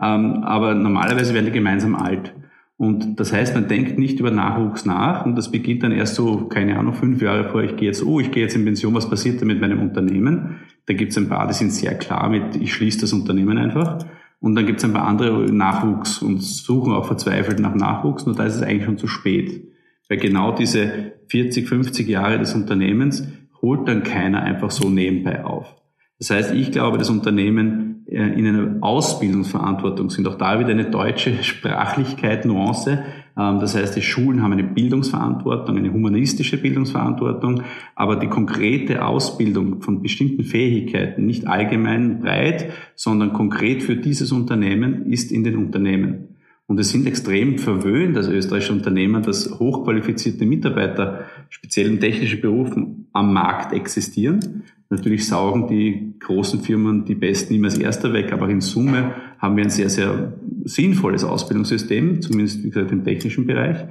Ähm, 0.00 0.44
aber 0.44 0.74
normalerweise 0.74 1.34
werden 1.34 1.46
die 1.46 1.52
gemeinsam 1.52 1.96
alt. 1.96 2.32
Und 2.78 3.18
das 3.18 3.32
heißt, 3.32 3.54
man 3.54 3.68
denkt 3.68 3.98
nicht 3.98 4.20
über 4.20 4.30
Nachwuchs 4.30 4.84
nach 4.84 5.24
und 5.24 5.34
das 5.36 5.50
beginnt 5.50 5.82
dann 5.82 5.92
erst 5.92 6.14
so, 6.14 6.44
keine 6.46 6.78
Ahnung, 6.78 6.92
fünf 6.92 7.22
Jahre 7.22 7.48
vor, 7.48 7.62
ich 7.62 7.76
gehe 7.76 7.88
jetzt, 7.88 8.04
oh, 8.04 8.20
ich 8.20 8.30
gehe 8.30 8.42
jetzt 8.42 8.54
in 8.54 8.64
Pension, 8.66 8.94
was 8.94 9.08
passiert 9.08 9.40
denn 9.40 9.48
mit 9.48 9.60
meinem 9.60 9.80
Unternehmen? 9.80 10.56
Da 10.84 10.92
gibt 10.92 11.12
es 11.12 11.18
ein 11.18 11.28
paar, 11.28 11.46
die 11.46 11.54
sind 11.54 11.72
sehr 11.72 11.94
klar 11.94 12.28
mit, 12.28 12.56
ich 12.56 12.74
schließe 12.74 13.00
das 13.00 13.14
Unternehmen 13.14 13.56
einfach. 13.56 14.04
Und 14.46 14.54
dann 14.54 14.64
gibt 14.64 14.78
es 14.78 14.84
ein 14.84 14.92
paar 14.92 15.08
andere 15.08 15.52
Nachwuchs 15.52 16.22
und 16.22 16.40
suchen 16.40 16.92
auch 16.92 17.06
verzweifelt 17.06 17.58
nach 17.58 17.74
Nachwuchs, 17.74 18.26
nur 18.26 18.36
da 18.36 18.44
ist 18.44 18.54
es 18.54 18.62
eigentlich 18.62 18.84
schon 18.84 18.96
zu 18.96 19.08
spät. 19.08 19.66
Weil 20.08 20.18
genau 20.18 20.52
diese 20.52 21.14
40, 21.30 21.68
50 21.68 22.06
Jahre 22.06 22.38
des 22.38 22.54
Unternehmens 22.54 23.26
holt 23.60 23.88
dann 23.88 24.04
keiner 24.04 24.44
einfach 24.44 24.70
so 24.70 24.88
nebenbei 24.88 25.44
auf. 25.44 25.74
Das 26.20 26.30
heißt, 26.30 26.54
ich 26.54 26.70
glaube, 26.70 26.96
das 26.96 27.10
Unternehmen 27.10 28.04
äh, 28.06 28.38
in 28.38 28.46
einer 28.46 28.76
Ausbildungsverantwortung 28.82 30.10
sind 30.10 30.28
auch 30.28 30.38
da 30.38 30.60
wieder 30.60 30.70
eine 30.70 30.90
deutsche 30.90 31.42
Sprachlichkeit, 31.42 32.44
Nuance, 32.44 33.02
das 33.36 33.74
heißt, 33.74 33.94
die 33.94 34.02
Schulen 34.02 34.42
haben 34.42 34.52
eine 34.52 34.64
Bildungsverantwortung, 34.64 35.76
eine 35.76 35.92
humanistische 35.92 36.56
Bildungsverantwortung, 36.56 37.62
aber 37.94 38.16
die 38.16 38.28
konkrete 38.28 39.04
Ausbildung 39.04 39.82
von 39.82 40.00
bestimmten 40.00 40.42
Fähigkeiten, 40.42 41.26
nicht 41.26 41.46
allgemein 41.46 42.20
breit, 42.20 42.72
sondern 42.94 43.34
konkret 43.34 43.82
für 43.82 43.96
dieses 43.96 44.32
Unternehmen, 44.32 45.12
ist 45.12 45.30
in 45.30 45.44
den 45.44 45.56
Unternehmen. 45.56 46.36
Und 46.66 46.80
es 46.80 46.88
sind 46.88 47.06
extrem 47.06 47.58
verwöhnt 47.58 48.16
als 48.16 48.28
österreichische 48.28 48.72
Unternehmer, 48.72 49.20
dass 49.20 49.58
hochqualifizierte 49.60 50.46
Mitarbeiter, 50.46 51.26
speziell 51.50 51.88
in 51.88 52.00
technischen 52.00 52.40
Berufen, 52.40 53.08
am 53.12 53.34
Markt 53.34 53.72
existieren. 53.72 54.64
Natürlich 54.88 55.26
saugen 55.26 55.68
die 55.68 56.14
großen 56.20 56.60
Firmen 56.60 57.04
die 57.04 57.14
Besten 57.14 57.54
immer 57.54 57.66
als 57.66 57.78
Erster 57.78 58.12
weg, 58.12 58.32
aber 58.32 58.48
in 58.48 58.60
Summe 58.60 59.12
haben 59.38 59.56
wir 59.56 59.64
ein 59.64 59.70
sehr, 59.70 59.90
sehr 59.90 60.34
sinnvolles 60.64 61.24
Ausbildungssystem, 61.24 62.22
zumindest 62.22 62.62
wie 62.64 62.70
gesagt 62.70 62.92
im 62.92 63.04
technischen 63.04 63.46
Bereich. 63.46 63.84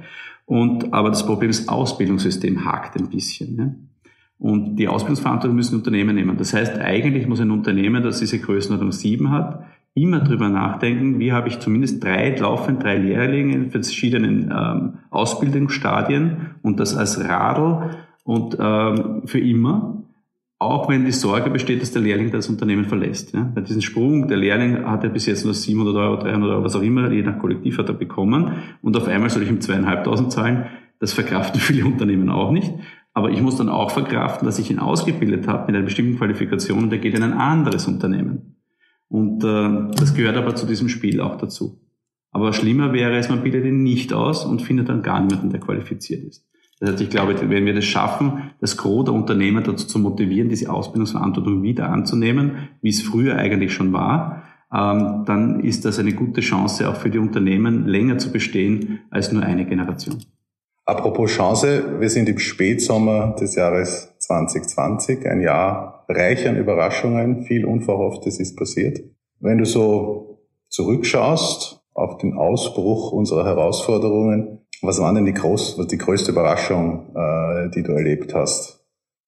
Und, 0.44 0.92
aber 0.92 1.10
das 1.10 1.26
Problem 1.26 1.50
ist, 1.50 1.62
das 1.62 1.68
Ausbildungssystem 1.68 2.64
hakt 2.64 2.96
ein 2.96 3.08
bisschen. 3.08 3.58
Ja? 3.58 3.74
Und 4.38 4.76
die 4.76 4.88
Ausbildungsverantwortung 4.88 5.56
müssen 5.56 5.76
Unternehmen 5.76 6.14
nehmen. 6.14 6.36
Das 6.36 6.52
heißt, 6.52 6.78
eigentlich 6.78 7.26
muss 7.26 7.40
ein 7.40 7.50
Unternehmen, 7.50 8.02
das 8.02 8.20
diese 8.20 8.38
Größenordnung 8.38 8.92
7 8.92 9.30
hat, 9.30 9.64
immer 9.94 10.20
drüber 10.20 10.50
nachdenken, 10.50 11.18
wie 11.18 11.32
habe 11.32 11.48
ich 11.48 11.58
zumindest 11.58 12.04
drei, 12.04 12.36
laufend 12.36 12.82
drei 12.82 12.98
Lehrlinge 12.98 13.54
in 13.54 13.70
verschiedenen 13.70 14.52
ähm, 14.54 14.98
Ausbildungsstadien 15.10 16.50
und 16.62 16.78
das 16.78 16.94
als 16.94 17.18
Radl 17.18 17.96
und 18.22 18.58
ähm, 18.60 19.22
für 19.24 19.40
immer 19.40 20.02
auch 20.58 20.88
wenn 20.88 21.04
die 21.04 21.12
Sorge 21.12 21.50
besteht, 21.50 21.82
dass 21.82 21.92
der 21.92 22.02
Lehrling 22.02 22.30
das 22.30 22.48
Unternehmen 22.48 22.86
verlässt. 22.86 23.34
Ja? 23.34 23.50
Bei 23.54 23.60
diesem 23.60 23.82
Sprung, 23.82 24.26
der 24.26 24.38
Lehrling 24.38 24.86
hat 24.86 25.04
ja 25.04 25.10
bis 25.10 25.26
jetzt 25.26 25.44
nur 25.44 25.52
700 25.52 25.94
Euro, 25.96 26.16
300 26.16 26.50
Euro, 26.50 26.64
was 26.64 26.76
auch 26.76 26.82
immer, 26.82 27.10
je 27.10 27.22
nach 27.22 27.38
Kollektiv 27.38 27.78
hat 27.78 27.88
er 27.88 27.94
bekommen 27.94 28.52
und 28.80 28.96
auf 28.96 29.06
einmal 29.06 29.28
soll 29.28 29.42
ich 29.42 29.50
ihm 29.50 29.60
zweieinhalbtausend 29.60 30.32
zahlen. 30.32 30.66
Das 30.98 31.12
verkraften 31.12 31.60
viele 31.60 31.84
Unternehmen 31.84 32.30
auch 32.30 32.50
nicht. 32.50 32.72
Aber 33.12 33.30
ich 33.30 33.40
muss 33.40 33.56
dann 33.56 33.70
auch 33.70 33.90
verkraften, 33.90 34.46
dass 34.46 34.58
ich 34.58 34.70
ihn 34.70 34.78
ausgebildet 34.78 35.46
habe 35.48 35.66
mit 35.66 35.76
einer 35.76 35.84
bestimmten 35.84 36.18
Qualifikation 36.18 36.84
und 36.84 36.90
der 36.90 36.98
geht 36.98 37.14
in 37.14 37.22
ein 37.22 37.32
anderes 37.32 37.86
Unternehmen. 37.86 38.56
Und 39.08 39.44
äh, 39.44 39.94
das 39.94 40.14
gehört 40.14 40.36
aber 40.36 40.54
zu 40.54 40.66
diesem 40.66 40.88
Spiel 40.88 41.20
auch 41.20 41.36
dazu. 41.36 41.80
Aber 42.30 42.52
schlimmer 42.52 42.92
wäre 42.92 43.16
es, 43.16 43.30
man 43.30 43.42
bildet 43.42 43.64
ihn 43.64 43.82
nicht 43.82 44.12
aus 44.12 44.44
und 44.44 44.60
findet 44.60 44.90
dann 44.90 45.02
gar 45.02 45.20
niemanden, 45.20 45.48
der 45.48 45.60
qualifiziert 45.60 46.24
ist. 46.24 46.45
Das 46.78 46.90
heißt, 46.90 47.00
ich 47.00 47.10
glaube, 47.10 47.34
wenn 47.48 47.64
wir 47.64 47.74
das 47.74 47.84
schaffen, 47.84 48.50
das 48.60 48.76
Gros 48.76 49.06
der 49.06 49.14
Unternehmer 49.14 49.62
dazu 49.62 49.86
zu 49.86 49.98
motivieren, 49.98 50.48
diese 50.48 50.70
Ausbildungsverantwortung 50.70 51.62
wieder 51.62 51.88
anzunehmen, 51.88 52.68
wie 52.82 52.90
es 52.90 53.02
früher 53.02 53.36
eigentlich 53.36 53.72
schon 53.72 53.92
war, 53.92 54.42
ähm, 54.72 55.24
dann 55.26 55.60
ist 55.60 55.84
das 55.84 55.98
eine 55.98 56.12
gute 56.12 56.40
Chance, 56.40 56.88
auch 56.88 56.96
für 56.96 57.10
die 57.10 57.18
Unternehmen 57.18 57.86
länger 57.86 58.18
zu 58.18 58.30
bestehen 58.30 59.00
als 59.10 59.32
nur 59.32 59.42
eine 59.42 59.64
Generation. 59.64 60.22
Apropos 60.84 61.30
Chance, 61.30 61.98
wir 61.98 62.10
sind 62.10 62.28
im 62.28 62.38
Spätsommer 62.38 63.34
des 63.40 63.56
Jahres 63.56 64.14
2020, 64.18 65.26
ein 65.26 65.40
Jahr 65.40 66.04
reich 66.08 66.46
an 66.46 66.56
Überraschungen, 66.56 67.42
viel 67.42 67.64
Unverhofftes 67.64 68.38
ist 68.38 68.56
passiert. 68.56 69.00
Wenn 69.40 69.58
du 69.58 69.64
so 69.64 70.38
zurückschaust 70.68 71.82
auf 71.94 72.18
den 72.18 72.34
Ausbruch 72.34 73.12
unserer 73.12 73.44
Herausforderungen, 73.44 74.65
was 74.82 75.00
war 75.00 75.12
denn 75.14 75.24
die, 75.24 75.32
groß, 75.32 75.86
die 75.90 75.98
größte 75.98 76.32
Überraschung, 76.32 77.14
äh, 77.14 77.70
die 77.70 77.82
du 77.82 77.92
erlebt 77.92 78.34
hast? 78.34 78.84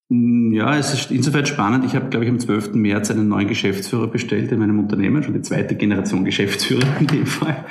Mm, 0.08 0.52
ja, 0.52 0.76
es 0.76 0.92
ist 0.92 1.10
insofern 1.10 1.46
spannend. 1.46 1.84
Ich 1.84 1.94
habe, 1.94 2.08
glaube 2.08 2.24
ich, 2.24 2.30
am 2.30 2.38
12. 2.38 2.74
März 2.74 3.10
einen 3.10 3.28
neuen 3.28 3.48
Geschäftsführer 3.48 4.06
bestellt 4.06 4.52
in 4.52 4.58
meinem 4.58 4.78
Unternehmen, 4.78 5.22
schon 5.22 5.34
die 5.34 5.42
zweite 5.42 5.74
Generation 5.74 6.24
Geschäftsführer 6.24 7.00
in 7.00 7.06
dem 7.06 7.26
Fall. 7.26 7.64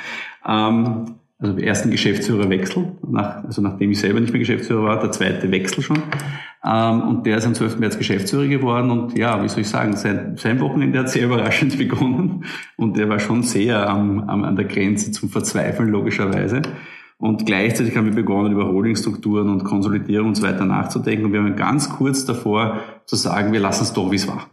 Ähm, 0.46 1.16
also 1.40 1.56
ersten 1.56 1.92
Geschäftsführerwechsel, 1.92 2.98
nach, 3.08 3.44
also 3.44 3.62
nachdem 3.62 3.92
ich 3.92 4.00
selber 4.00 4.18
nicht 4.18 4.32
mehr 4.32 4.40
Geschäftsführer 4.40 4.82
war, 4.82 5.00
der 5.00 5.12
zweite 5.12 5.52
Wechsel 5.52 5.82
schon. 5.82 6.02
Ähm, 6.64 7.02
und 7.02 7.26
der 7.26 7.38
ist 7.38 7.46
am 7.46 7.54
12. 7.54 7.78
März 7.78 7.96
Geschäftsführer 7.96 8.48
geworden 8.48 8.90
und 8.90 9.16
ja, 9.16 9.40
wie 9.42 9.48
soll 9.48 9.60
ich 9.60 9.68
sagen, 9.68 9.94
sein, 9.94 10.36
sein 10.36 10.58
Wochenende 10.58 10.98
hat 10.98 11.10
sehr 11.10 11.26
überraschend 11.26 11.78
begonnen 11.78 12.44
und 12.76 12.96
der 12.96 13.08
war 13.08 13.20
schon 13.20 13.44
sehr 13.44 13.88
am, 13.88 14.28
am, 14.28 14.42
an 14.42 14.56
der 14.56 14.64
Grenze 14.64 15.12
zum 15.12 15.28
Verzweifeln, 15.28 15.90
logischerweise. 15.90 16.62
Und 17.20 17.46
gleichzeitig 17.46 17.96
haben 17.96 18.06
wir 18.06 18.14
begonnen, 18.14 18.52
über 18.52 18.68
Holdingstrukturen 18.68 19.48
und 19.48 19.64
Konsolidierung 19.64 20.28
und 20.28 20.34
so 20.36 20.44
weiter 20.44 20.64
nachzudenken. 20.64 21.26
Und 21.26 21.32
wir 21.32 21.40
haben 21.40 21.56
ganz 21.56 21.90
kurz 21.90 22.24
davor 22.24 22.80
zu 23.06 23.16
sagen, 23.16 23.52
wir 23.52 23.60
lassen 23.60 23.82
es 23.82 23.92
doch, 23.92 24.10
wie 24.12 24.16
es 24.16 24.28
war. 24.28 24.48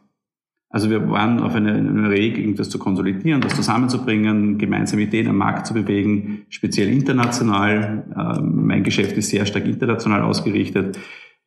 Also 0.70 0.90
wir 0.90 1.10
waren 1.10 1.40
auf 1.40 1.54
eine, 1.56 1.74
eine 1.74 2.10
Weg, 2.10 2.38
irgendwas 2.38 2.70
zu 2.70 2.80
konsolidieren, 2.80 3.40
das 3.40 3.56
zusammenzubringen, 3.56 4.58
gemeinsame 4.58 5.04
Ideen 5.04 5.28
am 5.28 5.38
Markt 5.38 5.68
zu 5.68 5.74
bewegen, 5.74 6.48
speziell 6.50 6.90
international. 6.90 8.04
Ähm, 8.18 8.66
mein 8.66 8.84
Geschäft 8.84 9.16
ist 9.16 9.30
sehr 9.30 9.46
stark 9.46 9.66
international 9.66 10.24
ausgerichtet. 10.24 11.00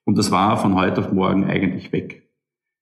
Und 0.05 0.17
das 0.17 0.31
war 0.31 0.57
von 0.57 0.77
heute 0.77 1.01
auf 1.01 1.13
morgen 1.13 1.45
eigentlich 1.45 1.93
weg. 1.93 2.29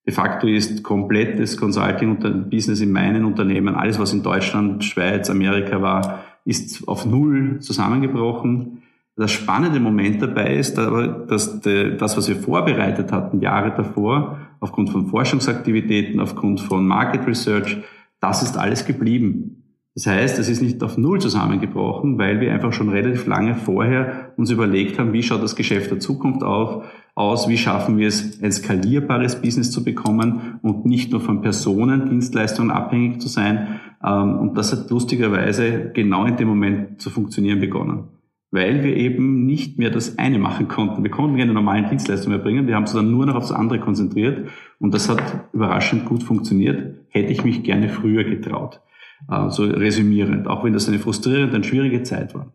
De 0.06 0.14
facto 0.14 0.46
ist 0.46 0.84
komplett 0.84 1.40
das 1.40 1.56
Consulting-Business 1.56 2.80
in 2.80 2.92
meinen 2.92 3.24
Unternehmen, 3.24 3.74
alles 3.74 3.98
was 3.98 4.12
in 4.12 4.22
Deutschland, 4.22 4.84
Schweiz, 4.84 5.28
Amerika 5.28 5.82
war, 5.82 6.25
ist 6.46 6.86
auf 6.88 7.04
Null 7.04 7.58
zusammengebrochen. 7.60 8.82
Das 9.16 9.32
spannende 9.32 9.80
Moment 9.80 10.22
dabei 10.22 10.56
ist 10.56 10.78
aber, 10.78 11.06
dass 11.08 11.60
das, 11.60 12.16
was 12.16 12.28
wir 12.28 12.36
vorbereitet 12.36 13.12
hatten, 13.12 13.40
Jahre 13.40 13.74
davor, 13.76 14.38
aufgrund 14.60 14.90
von 14.90 15.06
Forschungsaktivitäten, 15.08 16.20
aufgrund 16.20 16.60
von 16.60 16.86
Market 16.86 17.26
Research, 17.26 17.78
das 18.20 18.42
ist 18.42 18.56
alles 18.56 18.86
geblieben. 18.86 19.64
Das 19.96 20.06
heißt, 20.06 20.38
es 20.38 20.50
ist 20.50 20.60
nicht 20.60 20.82
auf 20.82 20.98
Null 20.98 21.22
zusammengebrochen, 21.22 22.18
weil 22.18 22.38
wir 22.38 22.52
einfach 22.52 22.74
schon 22.74 22.90
relativ 22.90 23.26
lange 23.26 23.54
vorher 23.54 24.34
uns 24.36 24.50
überlegt 24.50 24.98
haben, 24.98 25.14
wie 25.14 25.22
schaut 25.22 25.42
das 25.42 25.56
Geschäft 25.56 25.90
der 25.90 26.00
Zukunft 26.00 26.42
auf, 26.42 26.84
aus, 27.14 27.48
wie 27.48 27.56
schaffen 27.56 27.96
wir 27.96 28.06
es, 28.06 28.42
ein 28.42 28.52
skalierbares 28.52 29.40
Business 29.40 29.70
zu 29.70 29.82
bekommen 29.82 30.58
und 30.60 30.84
nicht 30.84 31.12
nur 31.12 31.22
von 31.22 31.40
Personen, 31.40 32.10
Dienstleistungen 32.10 32.70
abhängig 32.70 33.22
zu 33.22 33.28
sein. 33.28 33.80
Ähm, 34.04 34.38
und 34.38 34.58
das 34.58 34.70
hat 34.70 34.90
lustigerweise 34.90 35.92
genau 35.94 36.26
in 36.26 36.36
dem 36.36 36.48
Moment 36.48 37.00
zu 37.00 37.08
funktionieren 37.08 37.60
begonnen. 37.60 38.08
Weil 38.50 38.84
wir 38.84 38.94
eben 38.94 39.46
nicht 39.46 39.78
mehr 39.78 39.88
das 39.88 40.18
eine 40.18 40.38
machen 40.38 40.68
konnten. 40.68 41.04
Wir 41.04 41.10
konnten 41.10 41.38
keine 41.38 41.54
normalen 41.54 41.88
Dienstleistungen 41.88 42.36
mehr 42.36 42.44
bringen. 42.44 42.66
Wir 42.66 42.74
haben 42.74 42.82
uns 42.82 42.92
dann 42.92 43.10
nur 43.10 43.24
noch 43.24 43.34
aufs 43.34 43.50
andere 43.50 43.80
konzentriert. 43.80 44.46
Und 44.78 44.92
das 44.92 45.08
hat 45.08 45.22
überraschend 45.54 46.04
gut 46.04 46.22
funktioniert. 46.22 46.96
Hätte 47.08 47.32
ich 47.32 47.44
mich 47.44 47.62
gerne 47.62 47.88
früher 47.88 48.24
getraut. 48.24 48.82
Äh, 49.30 49.50
so 49.50 49.64
resümierend. 49.64 50.46
Auch 50.46 50.64
wenn 50.64 50.72
das 50.72 50.88
eine 50.88 50.98
frustrierende 50.98 51.56
und 51.56 51.66
schwierige 51.66 52.02
Zeit 52.02 52.34
war. 52.34 52.52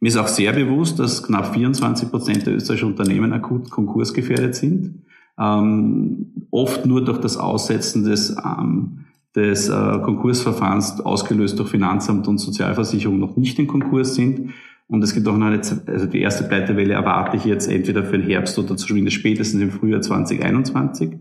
Mir 0.00 0.08
ist 0.08 0.16
auch 0.16 0.28
sehr 0.28 0.52
bewusst, 0.52 0.98
dass 0.98 1.22
knapp 1.22 1.54
24 1.54 2.10
Prozent 2.10 2.46
der 2.46 2.54
österreichischen 2.54 2.90
Unternehmen 2.90 3.32
akut 3.32 3.70
konkursgefährdet 3.70 4.54
sind. 4.54 5.02
Ähm, 5.38 6.48
oft 6.50 6.84
nur 6.86 7.04
durch 7.04 7.18
das 7.18 7.36
Aussetzen 7.36 8.04
des, 8.04 8.36
ähm, 8.44 9.06
des 9.34 9.68
äh, 9.68 9.72
Konkursverfahrens, 9.72 11.00
ausgelöst 11.00 11.58
durch 11.58 11.70
Finanzamt 11.70 12.28
und 12.28 12.38
Sozialversicherung, 12.38 13.18
noch 13.18 13.36
nicht 13.36 13.58
in 13.58 13.66
Konkurs 13.66 14.14
sind. 14.14 14.50
Und 14.88 15.02
es 15.02 15.14
gibt 15.14 15.26
auch 15.28 15.36
noch 15.36 15.46
eine, 15.46 15.60
also 15.86 16.06
die 16.06 16.20
erste 16.20 16.44
Pleitewelle 16.44 16.94
erwarte 16.94 17.36
ich 17.36 17.44
jetzt 17.44 17.68
entweder 17.68 18.04
für 18.04 18.18
den 18.18 18.28
Herbst 18.28 18.58
oder 18.58 18.76
zumindest 18.76 19.16
spätestens 19.16 19.60
im 19.60 19.70
Frühjahr 19.70 20.00
2021. 20.00 21.16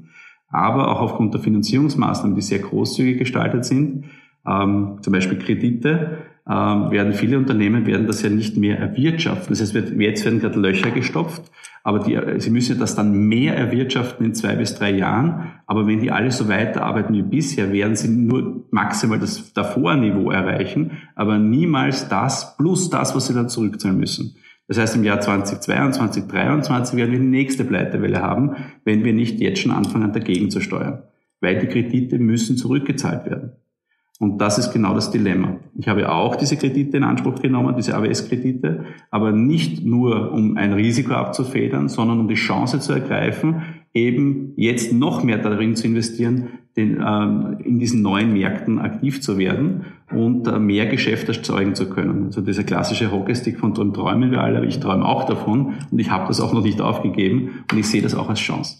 Aber 0.49 0.89
auch 0.91 1.01
aufgrund 1.01 1.33
der 1.33 1.41
Finanzierungsmaßnahmen, 1.41 2.35
die 2.35 2.41
sehr 2.41 2.59
großzügig 2.59 3.17
gestaltet 3.17 3.65
sind, 3.65 4.05
ähm, 4.47 4.97
zum 5.01 5.13
Beispiel 5.13 5.37
Kredite, 5.37 6.19
ähm, 6.47 6.91
werden 6.91 7.13
viele 7.13 7.39
Unternehmen 7.39 7.87
werden 7.87 8.05
das 8.05 8.21
ja 8.21 8.29
nicht 8.29 8.55
mehr 8.55 8.77
erwirtschaften. 8.77 9.49
Das 9.49 9.61
heißt, 9.61 9.73
jetzt 9.97 10.25
werden 10.25 10.39
gerade 10.39 10.59
Löcher 10.59 10.91
gestopft, 10.91 11.43
aber 11.83 11.99
die, 11.99 12.19
sie 12.39 12.51
müssen 12.51 12.77
das 12.77 12.95
dann 12.95 13.13
mehr 13.27 13.57
erwirtschaften 13.57 14.25
in 14.25 14.35
zwei 14.35 14.55
bis 14.55 14.75
drei 14.75 14.91
Jahren. 14.91 15.53
Aber 15.65 15.87
wenn 15.87 16.01
die 16.01 16.11
alle 16.11 16.31
so 16.31 16.47
weiterarbeiten 16.47 17.15
wie 17.15 17.23
bisher, 17.23 17.71
werden 17.73 17.95
sie 17.95 18.09
nur 18.09 18.67
maximal 18.69 19.17
das 19.17 19.53
Davorniveau 19.53 20.29
erreichen, 20.29 20.91
aber 21.15 21.39
niemals 21.39 22.09
das 22.09 22.55
plus 22.57 22.91
das, 22.91 23.15
was 23.15 23.27
sie 23.27 23.33
dann 23.33 23.49
zurückzahlen 23.49 23.97
müssen. 23.97 24.35
Das 24.67 24.79
heißt, 24.79 24.95
im 24.95 25.03
Jahr 25.03 25.21
2022, 25.21 26.25
2023 26.25 26.97
werden 26.97 27.11
wir 27.11 27.19
die 27.19 27.25
nächste 27.25 27.65
Pleitewelle 27.65 28.21
haben, 28.21 28.55
wenn 28.83 29.03
wir 29.03 29.13
nicht 29.13 29.39
jetzt 29.39 29.59
schon 29.61 29.71
anfangen, 29.71 30.11
dagegen 30.11 30.49
zu 30.49 30.59
steuern. 30.59 31.03
Weil 31.39 31.59
die 31.59 31.67
Kredite 31.67 32.17
müssen 32.17 32.57
zurückgezahlt 32.57 33.25
werden. 33.25 33.51
Und 34.19 34.37
das 34.39 34.57
ist 34.57 34.71
genau 34.71 34.93
das 34.93 35.11
Dilemma. 35.11 35.57
Ich 35.77 35.89
habe 35.89 36.09
auch 36.09 36.37
diese 36.37 36.55
Kredite 36.55 36.95
in 36.95 37.03
Anspruch 37.03 37.41
genommen, 37.41 37.75
diese 37.75 37.95
AWS-Kredite, 37.97 38.85
aber 39.11 39.33
nicht 39.33 39.85
nur, 39.85 40.31
um 40.31 40.55
ein 40.55 40.71
Risiko 40.71 41.13
abzufedern, 41.13 41.89
sondern 41.89 42.21
um 42.21 42.27
die 42.29 42.35
Chance 42.35 42.79
zu 42.79 42.93
ergreifen, 42.93 43.63
eben 43.93 44.53
jetzt 44.55 44.93
noch 44.93 45.23
mehr 45.23 45.37
darin 45.37 45.75
zu 45.75 45.87
investieren, 45.87 46.47
den, 46.77 47.01
äh, 47.01 47.63
in 47.63 47.79
diesen 47.79 48.01
neuen 48.01 48.33
Märkten 48.33 48.79
aktiv 48.79 49.21
zu 49.21 49.37
werden 49.37 49.85
und 50.11 50.47
äh, 50.47 50.59
mehr 50.59 50.85
Geschäft 50.87 51.27
erzeugen 51.27 51.75
zu 51.75 51.89
können. 51.89 52.25
Also 52.25 52.41
dieser 52.41 52.63
klassische 52.63 53.11
Hockeystick 53.11 53.59
von 53.59 53.73
dem 53.73 53.93
träumen 53.93 54.31
wir 54.31 54.41
alle, 54.41 54.57
aber 54.57 54.67
ich 54.67 54.79
träume 54.79 55.05
auch 55.05 55.25
davon 55.25 55.73
und 55.91 55.99
ich 55.99 56.09
habe 56.09 56.27
das 56.27 56.41
auch 56.41 56.53
noch 56.53 56.63
nicht 56.63 56.81
aufgegeben 56.81 57.63
und 57.71 57.77
ich 57.77 57.87
sehe 57.87 58.01
das 58.01 58.15
auch 58.15 58.29
als 58.29 58.39
Chance. 58.39 58.77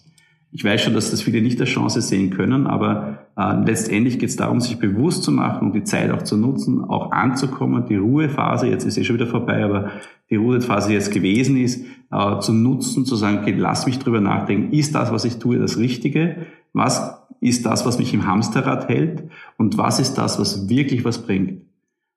Ich 0.55 0.63
weiß 0.63 0.83
schon, 0.83 0.93
dass 0.93 1.11
das 1.11 1.21
viele 1.21 1.41
nicht 1.41 1.59
als 1.59 1.67
Chance 1.67 1.99
sehen 1.99 2.29
können, 2.29 2.65
aber 2.65 3.27
äh, 3.35 3.55
letztendlich 3.65 4.19
geht 4.19 4.29
es 4.29 4.37
darum, 4.37 4.61
sich 4.61 4.79
bewusst 4.79 5.23
zu 5.23 5.33
machen 5.33 5.67
und 5.67 5.75
die 5.75 5.83
Zeit 5.83 6.11
auch 6.11 6.21
zu 6.21 6.37
nutzen, 6.37 6.81
auch 6.81 7.11
anzukommen, 7.11 7.85
die 7.89 7.97
Ruhephase, 7.97 8.67
jetzt 8.67 8.85
ist 8.85 8.97
eh 8.97 9.03
schon 9.03 9.17
wieder 9.17 9.27
vorbei, 9.27 9.65
aber 9.65 9.91
die 10.29 10.37
Ruhephase 10.37 10.93
jetzt 10.93 11.11
gewesen 11.11 11.57
ist, 11.57 11.83
äh, 12.09 12.39
zu 12.39 12.53
nutzen, 12.53 13.03
zu 13.03 13.17
sagen, 13.17 13.39
okay, 13.41 13.53
lass 13.57 13.85
mich 13.85 13.99
drüber 13.99 14.21
nachdenken, 14.21 14.71
ist 14.71 14.95
das, 14.95 15.11
was 15.11 15.25
ich 15.25 15.39
tue, 15.39 15.59
das 15.59 15.77
Richtige? 15.77 16.45
Was 16.71 17.19
ist 17.41 17.65
das, 17.65 17.85
was 17.85 17.99
mich 17.99 18.13
im 18.13 18.25
Hamsterrad 18.25 18.87
hält? 18.87 19.25
Und 19.57 19.77
was 19.77 19.99
ist 19.99 20.13
das, 20.13 20.39
was 20.39 20.69
wirklich 20.69 21.03
was 21.03 21.25
bringt? 21.25 21.63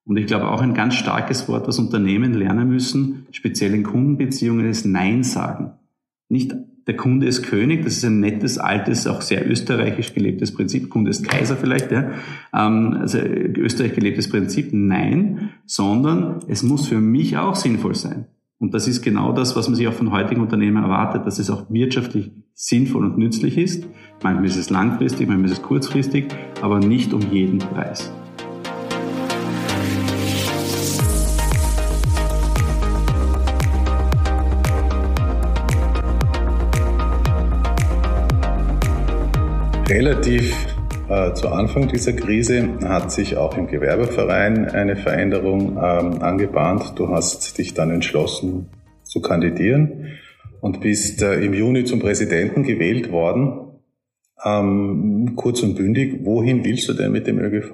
Und 0.05 0.17
ich 0.17 0.29
glaube 0.29 0.49
auch 0.49 0.63
ein 0.63 0.75
ganz 0.75 0.95
starkes 0.95 1.49
Wort, 1.49 1.67
was 1.67 1.81
Unternehmen 1.81 2.35
lernen 2.35 2.69
müssen, 2.69 3.27
speziell 3.33 3.75
in 3.75 3.83
Kundenbeziehungen, 3.83 4.65
ist 4.67 4.87
Nein 4.87 5.25
sagen. 5.25 5.73
Nicht 6.29 6.55
der 6.89 6.97
Kunde 6.97 7.27
ist 7.27 7.43
König, 7.43 7.85
das 7.85 7.99
ist 7.99 8.05
ein 8.07 8.19
nettes, 8.19 8.57
altes, 8.57 9.07
auch 9.07 9.21
sehr 9.21 9.49
österreichisch 9.49 10.15
gelebtes 10.15 10.55
Prinzip. 10.55 10.89
Kunde 10.89 11.11
ist 11.11 11.23
Kaiser 11.23 11.57
vielleicht, 11.57 11.93
ja. 11.93 12.13
Ähm, 12.55 12.97
also 12.99 13.19
österreich 13.19 13.93
gelebtes 13.93 14.31
Prinzip. 14.31 14.71
Nein, 14.73 15.51
sondern 15.67 16.41
es 16.49 16.63
muss 16.63 16.89
für 16.89 16.99
mich 16.99 17.37
auch 17.37 17.55
sinnvoll 17.55 17.95
sein. 17.95 18.27
Und 18.59 18.73
das 18.73 18.89
ist 18.89 19.03
genau 19.03 19.33
das, 19.33 19.55
was 19.55 19.69
man 19.69 19.77
sich 19.77 19.87
auch 19.87 19.93
von 19.93 20.11
heutigen 20.11 20.41
Unternehmen 20.41 20.83
erwartet, 20.83 21.27
dass 21.27 21.39
es 21.39 21.51
auch 21.51 21.67
wirtschaftlich 21.69 22.33
sinnvoll 22.55 23.05
und 23.05 23.19
nützlich 23.19 23.59
ist. 23.59 23.87
Manchmal 24.23 24.47
ist 24.47 24.57
es 24.57 24.71
langfristig, 24.71 25.29
manchmal 25.29 25.51
ist 25.51 25.59
es 25.59 25.63
kurzfristig, 25.63 26.25
aber 26.63 26.81
nicht 26.81 27.13
um 27.13 27.21
jeden 27.31 27.59
Preis. 27.59 28.11
Relativ 39.89 40.55
äh, 41.09 41.33
zu 41.33 41.49
Anfang 41.49 41.89
dieser 41.89 42.13
Krise 42.13 42.79
hat 42.85 43.11
sich 43.11 43.39
auch 43.39 43.57
im 43.57 43.69
Gewerbeverein 43.69 44.67
eine 44.67 44.97
Veränderung 44.97 45.79
ähm, 45.83 46.21
angebahnt. 46.21 46.93
Du 46.97 47.09
hast 47.09 47.57
dich 47.57 47.73
dann 47.73 47.91
entschlossen 47.91 48.67
zu 49.03 49.23
kandidieren 49.23 50.19
und 50.61 50.83
bist 50.83 51.23
äh, 51.23 51.43
im 51.43 51.55
Juni 51.55 51.85
zum 51.85 52.01
Präsidenten 52.01 52.65
gewählt 52.65 53.11
worden. 53.11 53.81
Ähm, 54.45 55.33
kurz 55.37 55.63
und 55.63 55.77
bündig, 55.77 56.21
wohin 56.23 56.67
willst 56.67 56.87
du 56.91 56.93
denn 56.93 57.11
mit 57.11 57.27
dem 57.27 57.39
ÖGV? 57.39 57.73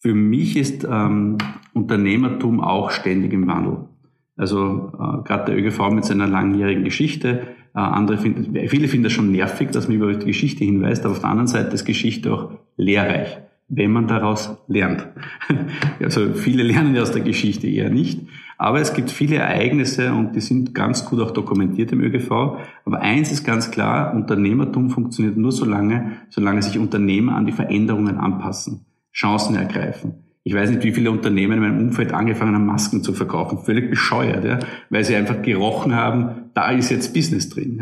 Für 0.00 0.14
mich 0.14 0.58
ist 0.58 0.84
ähm, 0.84 1.38
Unternehmertum 1.72 2.60
auch 2.60 2.90
ständig 2.90 3.32
im 3.32 3.46
Wandel. 3.46 3.88
Also 4.36 4.92
äh, 4.92 5.22
gerade 5.26 5.46
der 5.46 5.56
ÖGV 5.56 5.90
mit 5.92 6.04
seiner 6.04 6.26
langjährigen 6.26 6.84
Geschichte. 6.84 7.56
Äh, 7.76 7.80
andere 7.80 8.16
finden, 8.16 8.68
viele 8.68 8.88
finden 8.88 9.04
das 9.04 9.12
schon 9.12 9.30
nervig, 9.30 9.70
dass 9.70 9.86
man 9.86 9.98
über 9.98 10.14
die 10.14 10.24
Geschichte 10.24 10.64
hinweist, 10.64 11.04
aber 11.04 11.12
auf 11.12 11.20
der 11.20 11.28
anderen 11.28 11.46
Seite 11.46 11.74
ist 11.74 11.84
Geschichte 11.84 12.32
auch 12.32 12.50
lehrreich, 12.78 13.36
wenn 13.68 13.90
man 13.90 14.08
daraus 14.08 14.56
lernt. 14.66 15.06
also 16.00 16.32
viele 16.32 16.62
lernen 16.62 16.94
ja 16.94 17.02
aus 17.02 17.12
der 17.12 17.20
Geschichte 17.20 17.66
eher 17.66 17.90
nicht. 17.90 18.20
Aber 18.58 18.80
es 18.80 18.94
gibt 18.94 19.10
viele 19.10 19.36
Ereignisse 19.36 20.14
und 20.14 20.34
die 20.34 20.40
sind 20.40 20.74
ganz 20.74 21.04
gut 21.04 21.20
auch 21.20 21.32
dokumentiert 21.32 21.92
im 21.92 22.00
ÖGV. 22.00 22.56
Aber 22.86 23.00
eins 23.02 23.30
ist 23.30 23.44
ganz 23.44 23.70
klar, 23.70 24.14
Unternehmertum 24.14 24.88
funktioniert 24.88 25.36
nur 25.36 25.52
so 25.52 25.66
lange, 25.66 26.12
solange 26.30 26.62
sich 26.62 26.78
Unternehmer 26.78 27.36
an 27.36 27.44
die 27.44 27.52
Veränderungen 27.52 28.16
anpassen, 28.16 28.86
Chancen 29.12 29.56
ergreifen. 29.56 30.14
Ich 30.42 30.54
weiß 30.54 30.70
nicht, 30.70 30.84
wie 30.84 30.92
viele 30.92 31.10
Unternehmen 31.10 31.54
in 31.54 31.60
meinem 31.60 31.80
Umfeld 31.80 32.14
angefangen 32.14 32.54
haben, 32.54 32.64
Masken 32.64 33.02
zu 33.02 33.12
verkaufen. 33.12 33.58
Völlig 33.58 33.90
bescheuert, 33.90 34.44
ja? 34.44 34.60
weil 34.88 35.04
sie 35.04 35.16
einfach 35.16 35.42
gerochen 35.42 35.94
haben, 35.94 36.45
da 36.56 36.70
ist 36.70 36.90
jetzt 36.90 37.12
Business 37.12 37.50
drin. 37.50 37.78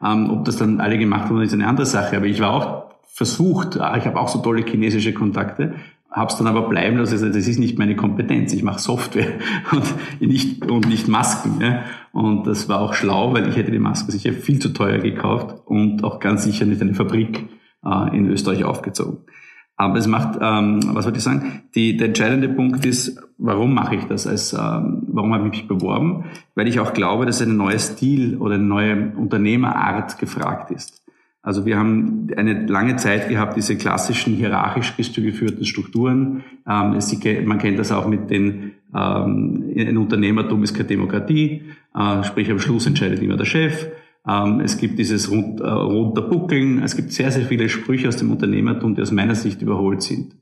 Ja? 0.00 0.12
Ähm, 0.12 0.30
ob 0.30 0.44
das 0.44 0.56
dann 0.56 0.80
alle 0.80 0.96
gemacht 0.96 1.28
haben, 1.28 1.42
ist 1.42 1.52
eine 1.52 1.66
andere 1.66 1.86
Sache. 1.86 2.16
Aber 2.16 2.26
ich 2.26 2.40
war 2.40 2.52
auch 2.52 2.84
versucht, 3.04 3.80
ah, 3.80 3.96
ich 3.96 4.06
habe 4.06 4.18
auch 4.18 4.28
so 4.28 4.38
tolle 4.38 4.64
chinesische 4.64 5.12
Kontakte, 5.12 5.74
habe 6.08 6.30
es 6.30 6.38
dann 6.38 6.46
aber 6.46 6.68
bleiben 6.68 6.98
lassen. 6.98 7.14
Also 7.14 7.26
das 7.26 7.48
ist 7.48 7.58
nicht 7.58 7.80
meine 7.80 7.96
Kompetenz. 7.96 8.52
Ich 8.52 8.62
mache 8.62 8.78
Software 8.78 9.32
und 9.72 9.94
nicht, 10.20 10.64
und 10.70 10.88
nicht 10.88 11.08
Masken. 11.08 11.60
Ja. 11.60 11.82
Und 12.12 12.46
das 12.46 12.68
war 12.68 12.80
auch 12.80 12.94
schlau, 12.94 13.34
weil 13.34 13.48
ich 13.48 13.56
hätte 13.56 13.72
die 13.72 13.80
Masken 13.80 14.12
sicher 14.12 14.32
viel 14.32 14.60
zu 14.60 14.68
teuer 14.68 14.98
gekauft 14.98 15.56
und 15.66 16.04
auch 16.04 16.20
ganz 16.20 16.44
sicher 16.44 16.64
nicht 16.64 16.80
eine 16.80 16.94
Fabrik 16.94 17.48
äh, 17.84 18.16
in 18.16 18.26
Österreich 18.30 18.62
aufgezogen. 18.62 19.18
Aber 19.76 19.96
es 19.96 20.06
macht, 20.06 20.38
ähm, 20.40 20.80
was 20.94 21.04
wollte 21.04 21.18
ich 21.18 21.24
sagen? 21.24 21.62
Die, 21.74 21.96
der 21.96 22.08
entscheidende 22.08 22.48
Punkt 22.48 22.84
ist, 22.84 23.20
warum 23.38 23.74
mache 23.74 23.96
ich 23.96 24.04
das? 24.04 24.26
Als, 24.26 24.52
ähm, 24.52 25.02
warum 25.08 25.34
habe 25.34 25.46
ich 25.46 25.52
mich 25.52 25.68
beworben? 25.68 26.24
Weil 26.54 26.68
ich 26.68 26.78
auch 26.78 26.92
glaube, 26.92 27.26
dass 27.26 27.42
ein 27.42 27.56
neuer 27.56 27.78
Stil 27.78 28.36
oder 28.36 28.54
eine 28.54 28.64
neue 28.64 29.12
Unternehmerart 29.16 30.18
gefragt 30.18 30.70
ist. 30.70 31.02
Also 31.44 31.66
wir 31.66 31.76
haben 31.76 32.28
eine 32.36 32.66
lange 32.66 32.96
Zeit 32.96 33.28
gehabt, 33.28 33.56
diese 33.56 33.76
klassischen 33.76 34.34
hierarchisch 34.34 34.94
geführten 34.96 35.64
Strukturen. 35.64 36.44
Ähm, 36.68 36.92
es, 36.92 37.12
man 37.44 37.58
kennt 37.58 37.80
das 37.80 37.90
auch 37.90 38.06
mit 38.06 38.30
den, 38.30 38.74
ähm, 38.94 39.72
ein 39.76 39.98
Unternehmertum 39.98 40.62
ist 40.62 40.74
keine 40.74 40.86
Demokratie, 40.86 41.62
äh, 41.96 42.22
sprich 42.22 42.48
am 42.50 42.60
Schluss 42.60 42.86
entscheidet 42.86 43.20
immer 43.20 43.36
der 43.36 43.44
Chef. 43.44 43.88
Ähm, 44.28 44.60
es 44.60 44.78
gibt 44.78 44.98
dieses 44.98 45.30
rund, 45.30 45.60
äh, 45.60 45.64
runterbuckeln. 45.64 46.82
Es 46.82 46.96
gibt 46.96 47.12
sehr, 47.12 47.30
sehr 47.30 47.44
viele 47.46 47.68
Sprüche 47.68 48.08
aus 48.08 48.16
dem 48.16 48.30
Unternehmertum, 48.30 48.94
die 48.94 49.02
aus 49.02 49.12
meiner 49.12 49.34
Sicht 49.34 49.62
überholt 49.62 50.02
sind. 50.02 50.36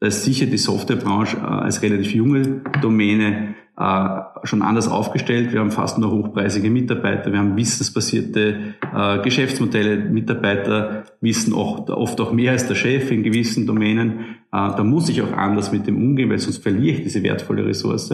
Da 0.00 0.08
ist 0.08 0.24
sicher 0.24 0.46
die 0.46 0.58
Softwarebranche 0.58 1.36
äh, 1.36 1.40
als 1.40 1.80
relativ 1.80 2.12
junge 2.12 2.62
Domäne 2.82 3.54
äh, 3.78 4.08
schon 4.42 4.60
anders 4.60 4.88
aufgestellt. 4.88 5.52
Wir 5.52 5.60
haben 5.60 5.70
fast 5.70 5.96
nur 5.96 6.10
hochpreisige 6.10 6.68
Mitarbeiter, 6.70 7.32
wir 7.32 7.38
haben 7.38 7.56
wissensbasierte 7.56 8.74
äh, 8.94 9.22
Geschäftsmodelle. 9.22 9.96
Mitarbeiter 10.10 11.04
wissen 11.20 11.54
auch, 11.54 11.88
oft 11.88 12.20
auch 12.20 12.32
mehr 12.32 12.50
als 12.50 12.66
der 12.66 12.74
Chef 12.74 13.10
in 13.12 13.22
gewissen 13.22 13.66
Domänen. 13.66 14.38
Da 14.50 14.84
muss 14.84 15.08
ich 15.08 15.22
auch 15.22 15.32
anders 15.32 15.72
mit 15.72 15.86
dem 15.86 15.96
umgehen, 15.96 16.28
weil 16.28 16.38
sonst 16.38 16.62
verliere 16.62 16.96
ich 16.96 17.04
diese 17.04 17.22
wertvolle 17.22 17.64
Ressource. 17.64 18.12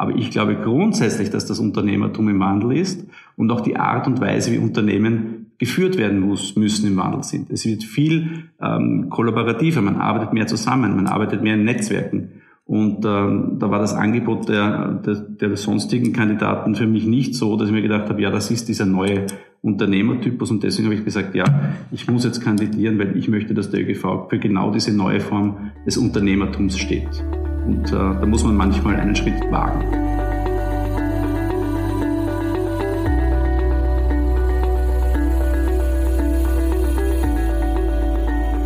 Aber 0.00 0.16
ich 0.16 0.30
glaube 0.30 0.56
grundsätzlich, 0.56 1.28
dass 1.28 1.44
das 1.44 1.58
Unternehmertum 1.58 2.26
im 2.30 2.40
Wandel 2.40 2.74
ist 2.74 3.06
und 3.36 3.50
auch 3.50 3.60
die 3.60 3.76
Art 3.76 4.06
und 4.06 4.18
Weise, 4.18 4.50
wie 4.50 4.56
Unternehmen 4.56 5.52
geführt 5.58 5.98
werden 5.98 6.20
muss, 6.20 6.56
müssen 6.56 6.86
im 6.86 6.96
Wandel 6.96 7.22
sind. 7.22 7.50
Es 7.50 7.66
wird 7.66 7.84
viel 7.84 8.44
ähm, 8.62 9.10
kollaborativer, 9.10 9.82
man 9.82 9.96
arbeitet 9.96 10.32
mehr 10.32 10.46
zusammen, 10.46 10.96
man 10.96 11.06
arbeitet 11.06 11.42
mehr 11.42 11.52
in 11.52 11.64
Netzwerken. 11.64 12.30
Und 12.64 13.04
ähm, 13.04 13.58
da 13.58 13.70
war 13.70 13.78
das 13.78 13.92
Angebot 13.92 14.48
der, 14.48 15.02
der, 15.04 15.16
der 15.16 15.56
sonstigen 15.58 16.14
Kandidaten 16.14 16.74
für 16.74 16.86
mich 16.86 17.04
nicht 17.04 17.34
so, 17.34 17.58
dass 17.58 17.68
ich 17.68 17.74
mir 17.74 17.82
gedacht 17.82 18.08
habe, 18.08 18.22
ja, 18.22 18.30
das 18.30 18.50
ist 18.50 18.70
dieser 18.70 18.86
neue 18.86 19.26
Unternehmertypus. 19.60 20.50
Und 20.50 20.62
deswegen 20.62 20.86
habe 20.86 20.94
ich 20.94 21.04
gesagt, 21.04 21.34
ja, 21.34 21.44
ich 21.92 22.08
muss 22.08 22.24
jetzt 22.24 22.40
kandidieren, 22.40 22.98
weil 22.98 23.18
ich 23.18 23.28
möchte, 23.28 23.52
dass 23.52 23.70
der 23.70 23.82
ÖGV 23.82 24.30
für 24.30 24.38
genau 24.38 24.70
diese 24.70 24.96
neue 24.96 25.20
Form 25.20 25.72
des 25.84 25.98
Unternehmertums 25.98 26.78
steht. 26.78 27.22
Und 27.70 27.86
äh, 27.86 27.92
da 27.92 28.26
muss 28.26 28.42
man 28.42 28.56
manchmal 28.56 28.96
einen 28.96 29.14
Schritt 29.14 29.40
wagen. 29.48 29.84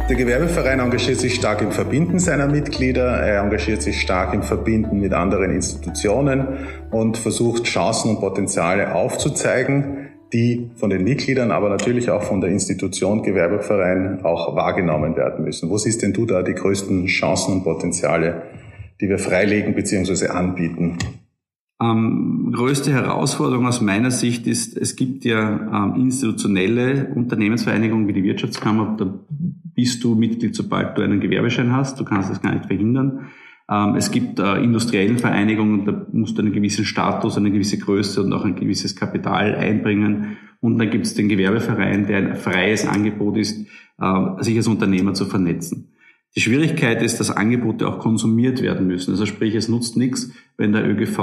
Der 0.08 0.16
Gewerbeverein 0.16 0.80
engagiert 0.80 1.20
sich 1.20 1.34
stark 1.34 1.60
im 1.60 1.72
Verbinden 1.72 2.18
seiner 2.18 2.46
Mitglieder, 2.46 3.04
er 3.04 3.42
engagiert 3.42 3.82
sich 3.82 4.00
stark 4.00 4.32
im 4.32 4.42
Verbinden 4.42 5.00
mit 5.00 5.12
anderen 5.12 5.50
Institutionen 5.50 6.46
und 6.90 7.18
versucht 7.18 7.64
Chancen 7.64 8.10
und 8.10 8.20
Potenziale 8.20 8.94
aufzuzeigen, 8.94 10.08
die 10.32 10.70
von 10.76 10.90
den 10.90 11.04
Mitgliedern, 11.04 11.50
aber 11.50 11.68
natürlich 11.68 12.10
auch 12.10 12.22
von 12.22 12.40
der 12.40 12.50
Institution 12.50 13.22
Gewerbeverein 13.22 14.24
auch 14.24 14.56
wahrgenommen 14.56 15.16
werden 15.16 15.44
müssen. 15.44 15.68
Wo 15.68 15.76
siehst 15.76 16.02
denn 16.02 16.12
du 16.12 16.26
da 16.26 16.42
die 16.42 16.54
größten 16.54 17.06
Chancen 17.06 17.54
und 17.54 17.64
Potenziale, 17.64 18.42
die 19.00 19.08
wir 19.08 19.18
freilegen 19.18 19.74
bzw. 19.74 20.28
anbieten? 20.28 20.98
Ähm, 21.82 22.52
größte 22.54 22.92
Herausforderung 22.92 23.66
aus 23.66 23.80
meiner 23.80 24.10
Sicht 24.10 24.46
ist, 24.46 24.76
es 24.76 24.94
gibt 24.96 25.24
ja 25.24 25.86
ähm, 25.86 26.00
institutionelle 26.00 27.12
Unternehmensvereinigungen 27.14 28.06
wie 28.06 28.12
die 28.12 28.22
Wirtschaftskammer, 28.22 28.96
da 28.96 29.12
bist 29.74 30.04
du 30.04 30.14
Mitglied, 30.14 30.54
sobald 30.54 30.96
du 30.96 31.02
einen 31.02 31.20
Gewerbeschein 31.20 31.72
hast. 31.72 31.98
Du 31.98 32.04
kannst 32.04 32.30
das 32.30 32.40
gar 32.40 32.54
nicht 32.54 32.66
verhindern. 32.66 33.26
Ähm, 33.68 33.96
es 33.96 34.10
gibt 34.10 34.38
äh, 34.38 34.62
industriellen 34.62 35.18
Vereinigungen, 35.18 35.84
da 35.84 36.06
musst 36.12 36.38
du 36.38 36.42
einen 36.42 36.52
gewissen 36.52 36.84
Status, 36.84 37.36
eine 37.36 37.50
gewisse 37.50 37.78
Größe 37.78 38.22
und 38.22 38.32
auch 38.32 38.44
ein 38.44 38.56
gewisses 38.56 38.94
Kapital 38.94 39.54
einbringen. 39.54 40.36
Und 40.60 40.78
dann 40.78 40.90
gibt 40.90 41.06
es 41.06 41.14
den 41.14 41.28
Gewerbeverein, 41.28 42.06
der 42.06 42.18
ein 42.18 42.36
freies 42.36 42.86
Angebot 42.86 43.36
ist, 43.36 43.66
äh, 43.98 44.42
sich 44.42 44.56
als 44.56 44.68
Unternehmer 44.68 45.14
zu 45.14 45.24
vernetzen. 45.24 45.93
Die 46.36 46.40
Schwierigkeit 46.40 47.00
ist, 47.00 47.20
dass 47.20 47.30
Angebote 47.30 47.86
auch 47.86 48.00
konsumiert 48.00 48.60
werden 48.60 48.88
müssen. 48.88 49.12
Also 49.12 49.24
sprich, 49.24 49.54
es 49.54 49.68
nutzt 49.68 49.96
nichts, 49.96 50.32
wenn 50.56 50.72
der 50.72 50.88
ÖGV 50.88 51.18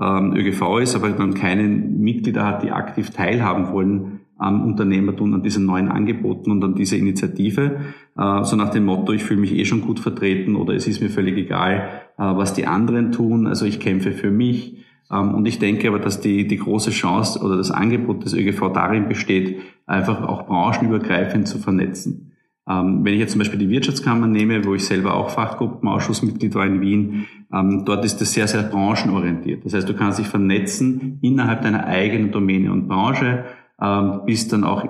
ähm, 0.00 0.34
ÖGV 0.34 0.78
ist, 0.78 0.94
aber 0.96 1.10
man 1.10 1.34
keine 1.34 1.64
Mitglieder 1.64 2.46
hat, 2.46 2.62
die 2.62 2.70
aktiv 2.70 3.10
teilhaben 3.10 3.70
wollen 3.70 4.20
am 4.38 4.64
Unternehmertum, 4.64 5.32
an 5.34 5.42
diesen 5.42 5.64
neuen 5.64 5.88
Angeboten 5.88 6.50
und 6.50 6.62
an 6.64 6.74
dieser 6.74 6.96
Initiative. 6.96 7.80
Äh, 8.16 8.44
so 8.44 8.56
nach 8.56 8.70
dem 8.70 8.86
Motto, 8.86 9.12
ich 9.12 9.24
fühle 9.24 9.40
mich 9.40 9.54
eh 9.54 9.66
schon 9.66 9.82
gut 9.82 10.00
vertreten 10.00 10.56
oder 10.56 10.74
es 10.74 10.86
ist 10.86 11.02
mir 11.02 11.10
völlig 11.10 11.36
egal, 11.36 11.88
äh, 12.16 12.22
was 12.22 12.54
die 12.54 12.66
anderen 12.66 13.12
tun. 13.12 13.46
Also 13.46 13.66
ich 13.66 13.78
kämpfe 13.78 14.12
für 14.12 14.30
mich. 14.30 14.78
Ähm, 15.10 15.34
und 15.34 15.46
ich 15.46 15.58
denke 15.58 15.88
aber, 15.88 15.98
dass 15.98 16.20
die, 16.20 16.46
die 16.46 16.56
große 16.56 16.90
Chance 16.90 17.40
oder 17.40 17.58
das 17.58 17.70
Angebot 17.70 18.24
des 18.24 18.32
ÖGV 18.32 18.72
darin 18.72 19.08
besteht, 19.08 19.60
einfach 19.86 20.22
auch 20.22 20.46
branchenübergreifend 20.46 21.46
zu 21.46 21.58
vernetzen. 21.58 22.25
Ähm, 22.68 23.04
wenn 23.04 23.14
ich 23.14 23.20
jetzt 23.20 23.32
zum 23.32 23.38
Beispiel 23.38 23.58
die 23.58 23.70
Wirtschaftskammer 23.70 24.26
nehme, 24.26 24.64
wo 24.64 24.74
ich 24.74 24.84
selber 24.84 25.14
auch 25.14 25.30
Fachgruppenausschussmitglied 25.30 26.54
war 26.54 26.66
in 26.66 26.80
Wien, 26.80 27.26
ähm, 27.52 27.84
dort 27.84 28.04
ist 28.04 28.20
das 28.20 28.32
sehr, 28.32 28.48
sehr 28.48 28.64
branchenorientiert. 28.64 29.64
Das 29.64 29.74
heißt, 29.74 29.88
du 29.88 29.94
kannst 29.94 30.18
dich 30.18 30.26
vernetzen 30.26 31.18
innerhalb 31.22 31.62
deiner 31.62 31.86
eigenen 31.86 32.32
Domäne 32.32 32.72
und 32.72 32.88
Branche, 32.88 33.44
ähm, 33.80 34.20
bist 34.26 34.52
dann 34.52 34.64
auch 34.64 34.84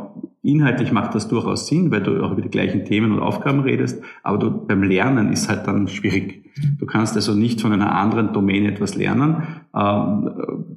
inhaltlich 0.47 0.93
macht 0.93 1.15
das 1.15 1.29
durchaus 1.29 1.67
Sinn, 1.67 1.91
weil 1.91 2.03
du 2.03 2.23
auch 2.23 2.33
über 2.33 2.43
die 2.43 2.49
gleichen 2.49 2.85
Themen 2.85 3.13
und 3.13 3.21
Aufgaben 3.21 3.61
redest, 3.61 4.03
aber 4.23 4.39
du, 4.39 4.51
beim 4.51 4.83
Lernen 4.83 5.33
ist 5.33 5.49
halt 5.49 5.67
dann 5.67 5.89
schwierig. 5.89 6.45
Du 6.79 6.87
kannst 6.87 7.17
also 7.17 7.35
nicht 7.35 7.61
von 7.61 7.73
einer 7.73 7.95
anderen 7.95 8.33
Domäne 8.33 8.69
etwas 8.69 8.95
lernen. 8.95 9.43
Ähm, 9.75 10.31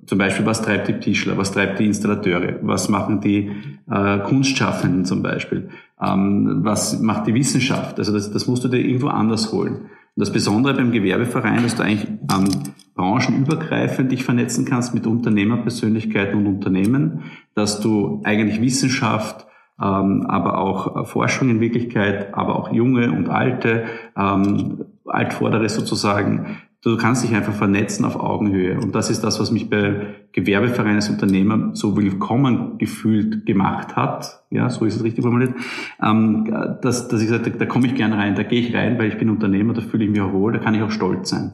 zum 0.06 0.18
Beispiel, 0.18 0.46
was 0.46 0.62
treibt 0.62 0.90
die 0.90 1.00
Tischler, 1.00 1.38
was 1.38 1.52
treibt 1.52 1.80
die 1.80 1.86
Installateure, 1.86 2.60
was 2.64 2.90
machen 2.90 3.22
die 3.22 3.52
äh, 3.90 4.20
Kunstschaffenden 4.20 5.06
zum 5.06 5.24
Beispiel, 5.24 5.70
ähm, 6.02 6.60
was 6.64 7.00
macht 7.00 7.28
die 7.28 7.34
Wissenschaft. 7.34 7.98
Also 7.98 8.12
das, 8.12 8.32
das 8.32 8.48
musst 8.48 8.64
du 8.66 8.68
dir 8.68 8.80
irgendwo 8.80 9.08
anders 9.08 9.54
holen. 9.54 9.76
Und 10.16 10.22
das 10.22 10.34
Besondere 10.34 10.74
beim 10.74 10.92
Gewerbeverein, 10.92 11.64
dass 11.64 11.76
du 11.76 11.84
eigentlich 11.84 12.10
ähm, 12.10 12.50
branchenübergreifend 12.96 14.12
dich 14.12 14.26
vernetzen 14.26 14.66
kannst 14.66 14.94
mit 14.94 15.08
Unternehmerpersönlichkeiten 15.08 16.38
und 16.38 16.48
Unternehmen, 16.48 17.22
dass 17.56 17.80
du 17.80 18.22
eigentlich 18.26 18.60
Wissenschaft, 18.60 19.48
aber 19.80 20.58
auch 20.58 20.96
äh, 20.96 21.06
Forschung 21.06 21.50
in 21.50 21.60
Wirklichkeit, 21.62 22.34
aber 22.34 22.56
auch 22.56 22.72
junge 22.72 23.12
und 23.12 23.30
alte, 23.30 23.86
ähm, 24.18 24.86
Altvordere 25.06 25.68
sozusagen, 25.70 26.58
du 26.84 26.98
kannst 26.98 27.24
dich 27.24 27.36
einfach 27.36 27.54
vernetzen 27.54 28.06
auf 28.06 28.20
Augenhöhe. 28.20 28.80
Und 28.80 28.96
das 28.96 29.10
ist 29.10 29.24
das, 29.24 29.40
was 29.40 29.52
mich 29.52 29.70
bei 29.70 30.16
Gewerbeverein 30.32 30.96
als 30.96 31.10
Unternehmer 31.10 31.72
so 31.74 31.98
willkommen 31.98 32.78
gefühlt 32.78 33.46
gemacht 33.46 33.96
hat. 33.96 34.44
Ja, 34.50 34.70
so 34.70 34.86
ist 34.86 34.96
es 34.96 35.04
richtig 35.04 35.24
formuliert. 35.24 35.54
Ähm, 36.02 36.54
dass, 36.82 37.08
dass 37.08 37.22
ich 37.22 37.30
sage, 37.30 37.50
da, 37.50 37.58
da 37.58 37.66
komme 37.66 37.88
ich 37.88 37.96
gerne 37.96 38.18
rein, 38.18 38.36
da 38.36 38.44
gehe 38.44 38.62
ich 38.62 38.76
rein, 38.76 38.98
weil 39.00 39.08
ich 39.08 39.18
bin 39.18 39.30
Unternehmer, 39.30 39.74
da 39.74 39.82
fühle 39.82 40.06
ich 40.06 40.12
mich 40.12 40.22
auch 40.22 40.34
wohl, 40.34 40.54
da 40.54 40.60
kann 40.60 40.76
ich 40.76 40.82
auch 40.82 40.92
stolz 40.92 41.30
sein. 41.30 41.52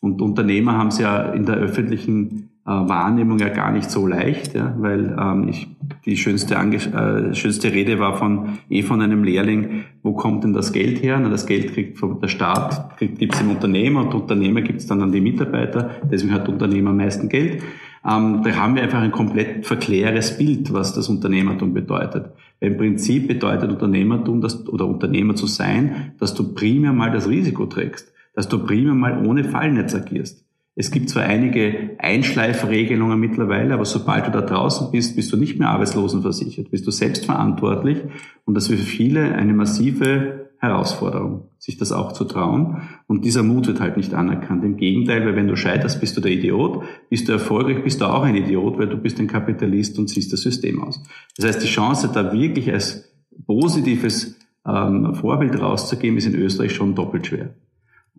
Und 0.00 0.20
Unternehmer 0.20 0.76
haben 0.76 0.88
es 0.88 0.98
ja 0.98 1.32
in 1.32 1.46
der 1.46 1.56
öffentlichen 1.56 2.51
äh, 2.64 2.70
Wahrnehmung 2.70 3.38
ja 3.38 3.48
gar 3.48 3.72
nicht 3.72 3.90
so 3.90 4.06
leicht, 4.06 4.54
ja, 4.54 4.74
weil 4.78 5.16
ähm, 5.20 5.48
ich, 5.48 5.68
die 6.04 6.16
schönste, 6.16 6.54
äh, 6.54 7.34
schönste 7.34 7.72
Rede 7.72 7.98
war 7.98 8.16
von 8.16 8.58
eh 8.70 8.82
von 8.82 9.00
einem 9.00 9.24
Lehrling, 9.24 9.84
wo 10.02 10.12
kommt 10.12 10.44
denn 10.44 10.52
das 10.52 10.72
Geld 10.72 11.02
her? 11.02 11.18
Na, 11.20 11.28
das 11.28 11.46
Geld 11.46 11.74
kriegt 11.74 11.98
vom, 11.98 12.20
der 12.20 12.28
Staat, 12.28 12.98
gibt 12.98 13.34
es 13.34 13.40
im 13.40 13.50
Unternehmer 13.50 14.02
und 14.02 14.14
Unternehmer 14.14 14.62
gibt 14.62 14.78
es 14.80 14.86
dann 14.86 15.02
an 15.02 15.10
die 15.10 15.20
Mitarbeiter, 15.20 15.90
deswegen 16.10 16.32
hat 16.32 16.48
Unternehmer 16.48 16.90
am 16.90 16.98
meisten 16.98 17.28
Geld. 17.28 17.62
Ähm, 18.04 18.42
da 18.44 18.52
haben 18.56 18.76
wir 18.76 18.82
einfach 18.82 19.00
ein 19.00 19.12
komplett 19.12 19.66
verkläres 19.66 20.38
Bild, 20.38 20.72
was 20.72 20.94
das 20.94 21.08
Unternehmertum 21.08 21.74
bedeutet. 21.74 22.32
Im 22.60 22.76
Prinzip 22.76 23.26
bedeutet 23.26 23.70
Unternehmertum 23.70 24.40
dass, 24.40 24.68
oder 24.68 24.86
Unternehmer 24.86 25.34
zu 25.34 25.46
sein, 25.46 26.12
dass 26.20 26.34
du 26.34 26.54
primär 26.54 26.92
mal 26.92 27.10
das 27.10 27.28
Risiko 27.28 27.66
trägst, 27.66 28.12
dass 28.34 28.48
du 28.48 28.64
primär 28.64 28.94
mal 28.94 29.26
ohne 29.26 29.42
Fallnetz 29.42 29.94
agierst. 29.96 30.44
Es 30.74 30.90
gibt 30.90 31.10
zwar 31.10 31.24
einige 31.24 31.96
Einschleifregelungen 31.98 33.20
mittlerweile, 33.20 33.74
aber 33.74 33.84
sobald 33.84 34.26
du 34.26 34.30
da 34.30 34.40
draußen 34.40 34.90
bist, 34.90 35.16
bist 35.16 35.30
du 35.32 35.36
nicht 35.36 35.58
mehr 35.58 35.68
arbeitslosenversichert, 35.68 36.70
bist 36.70 36.86
du 36.86 36.90
selbstverantwortlich 36.90 37.98
und 38.46 38.54
das 38.54 38.70
ist 38.70 38.80
für 38.80 38.86
viele 38.86 39.34
eine 39.34 39.52
massive 39.52 40.42
Herausforderung, 40.62 41.48
sich 41.58 41.76
das 41.76 41.90
auch 41.90 42.12
zu 42.12 42.24
trauen. 42.24 42.82
Und 43.08 43.24
dieser 43.24 43.42
Mut 43.42 43.66
wird 43.66 43.80
halt 43.80 43.96
nicht 43.96 44.14
anerkannt. 44.14 44.62
Im 44.62 44.76
Gegenteil, 44.76 45.26
weil 45.26 45.34
wenn 45.34 45.48
du 45.48 45.56
scheiterst, 45.56 46.00
bist 46.00 46.16
du 46.16 46.20
der 46.20 46.30
Idiot, 46.30 46.84
bist 47.10 47.28
du 47.28 47.32
erfolgreich, 47.32 47.82
bist 47.82 48.00
du 48.00 48.04
auch 48.04 48.22
ein 48.22 48.36
Idiot, 48.36 48.78
weil 48.78 48.86
du 48.86 48.96
bist 48.96 49.18
ein 49.18 49.26
Kapitalist 49.26 49.98
und 49.98 50.06
ziehst 50.06 50.32
das 50.32 50.42
System 50.42 50.80
aus. 50.80 51.02
Das 51.36 51.46
heißt, 51.46 51.62
die 51.64 51.66
Chance, 51.66 52.10
da 52.14 52.32
wirklich 52.32 52.72
als 52.72 53.12
positives 53.44 54.38
ähm, 54.64 55.16
Vorbild 55.16 55.60
rauszugeben, 55.60 56.16
ist 56.16 56.26
in 56.26 56.36
Österreich 56.36 56.72
schon 56.72 56.94
doppelt 56.94 57.26
schwer. 57.26 57.56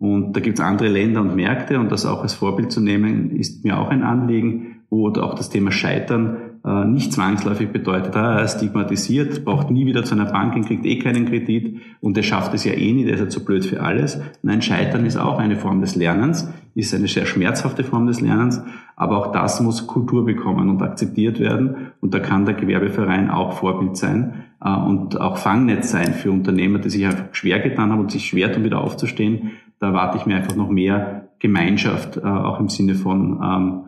Und 0.04 0.34
da 0.34 0.40
gibt 0.40 0.58
es 0.58 0.64
andere 0.64 0.88
Länder 0.88 1.22
und 1.22 1.34
Märkte 1.34 1.80
und 1.80 1.90
das 1.90 2.04
auch 2.04 2.22
als 2.22 2.34
Vorbild 2.34 2.70
zu 2.70 2.82
nehmen, 2.82 3.30
ist 3.30 3.64
mir 3.64 3.78
auch 3.78 3.88
ein 3.88 4.02
Anliegen, 4.02 4.82
wo 4.90 5.08
auch 5.08 5.34
das 5.34 5.48
Thema 5.48 5.72
Scheitern 5.72 6.36
äh, 6.62 6.84
nicht 6.84 7.12
zwangsläufig 7.12 7.70
bedeutet, 7.70 8.14
ah, 8.14 8.38
er 8.38 8.48
stigmatisiert, 8.48 9.46
braucht 9.46 9.70
nie 9.70 9.86
wieder 9.86 10.04
zu 10.04 10.14
einer 10.14 10.26
Bank 10.26 10.54
und 10.56 10.66
kriegt 10.66 10.84
eh 10.84 10.98
keinen 10.98 11.24
Kredit 11.24 11.78
und 12.00 12.16
er 12.18 12.22
schafft 12.22 12.52
es 12.52 12.64
ja 12.64 12.72
eh 12.72 12.92
nicht, 12.92 13.08
er 13.08 13.14
ist 13.14 13.20
ja 13.20 13.28
zu 13.28 13.44
blöd 13.44 13.64
für 13.64 13.82
alles. 13.82 14.20
Nein, 14.42 14.60
Scheitern 14.60 15.06
ist 15.06 15.16
auch 15.16 15.38
eine 15.38 15.56
Form 15.56 15.80
des 15.80 15.96
Lernens, 15.96 16.50
ist 16.74 16.94
eine 16.94 17.08
sehr 17.08 17.24
schmerzhafte 17.24 17.82
Form 17.82 18.06
des 18.06 18.20
Lernens, 18.20 18.62
aber 18.96 19.16
auch 19.16 19.32
das 19.32 19.60
muss 19.62 19.86
Kultur 19.86 20.26
bekommen 20.26 20.68
und 20.68 20.82
akzeptiert 20.82 21.40
werden 21.40 21.92
und 22.00 22.12
da 22.12 22.18
kann 22.18 22.44
der 22.44 22.54
Gewerbeverein 22.54 23.30
auch 23.30 23.54
Vorbild 23.54 23.96
sein 23.96 24.44
äh, 24.62 24.70
und 24.70 25.18
auch 25.18 25.38
Fangnetz 25.38 25.90
sein 25.90 26.12
für 26.12 26.30
Unternehmer, 26.30 26.78
die 26.78 26.90
sich 26.90 27.06
einfach 27.06 27.24
schwer 27.32 27.60
getan 27.60 27.90
haben 27.90 28.00
und 28.00 28.12
sich 28.12 28.26
schwer 28.26 28.52
tun, 28.52 28.64
wieder 28.64 28.82
aufzustehen 28.82 29.52
da 29.80 29.88
erwarte 29.88 30.18
ich 30.18 30.26
mir 30.26 30.36
einfach 30.36 30.56
noch 30.56 30.68
mehr 30.68 31.28
Gemeinschaft, 31.38 32.16
äh, 32.16 32.20
auch 32.20 32.60
im 32.60 32.68
Sinne 32.68 32.94
von 32.94 33.40
ähm, 33.42 33.84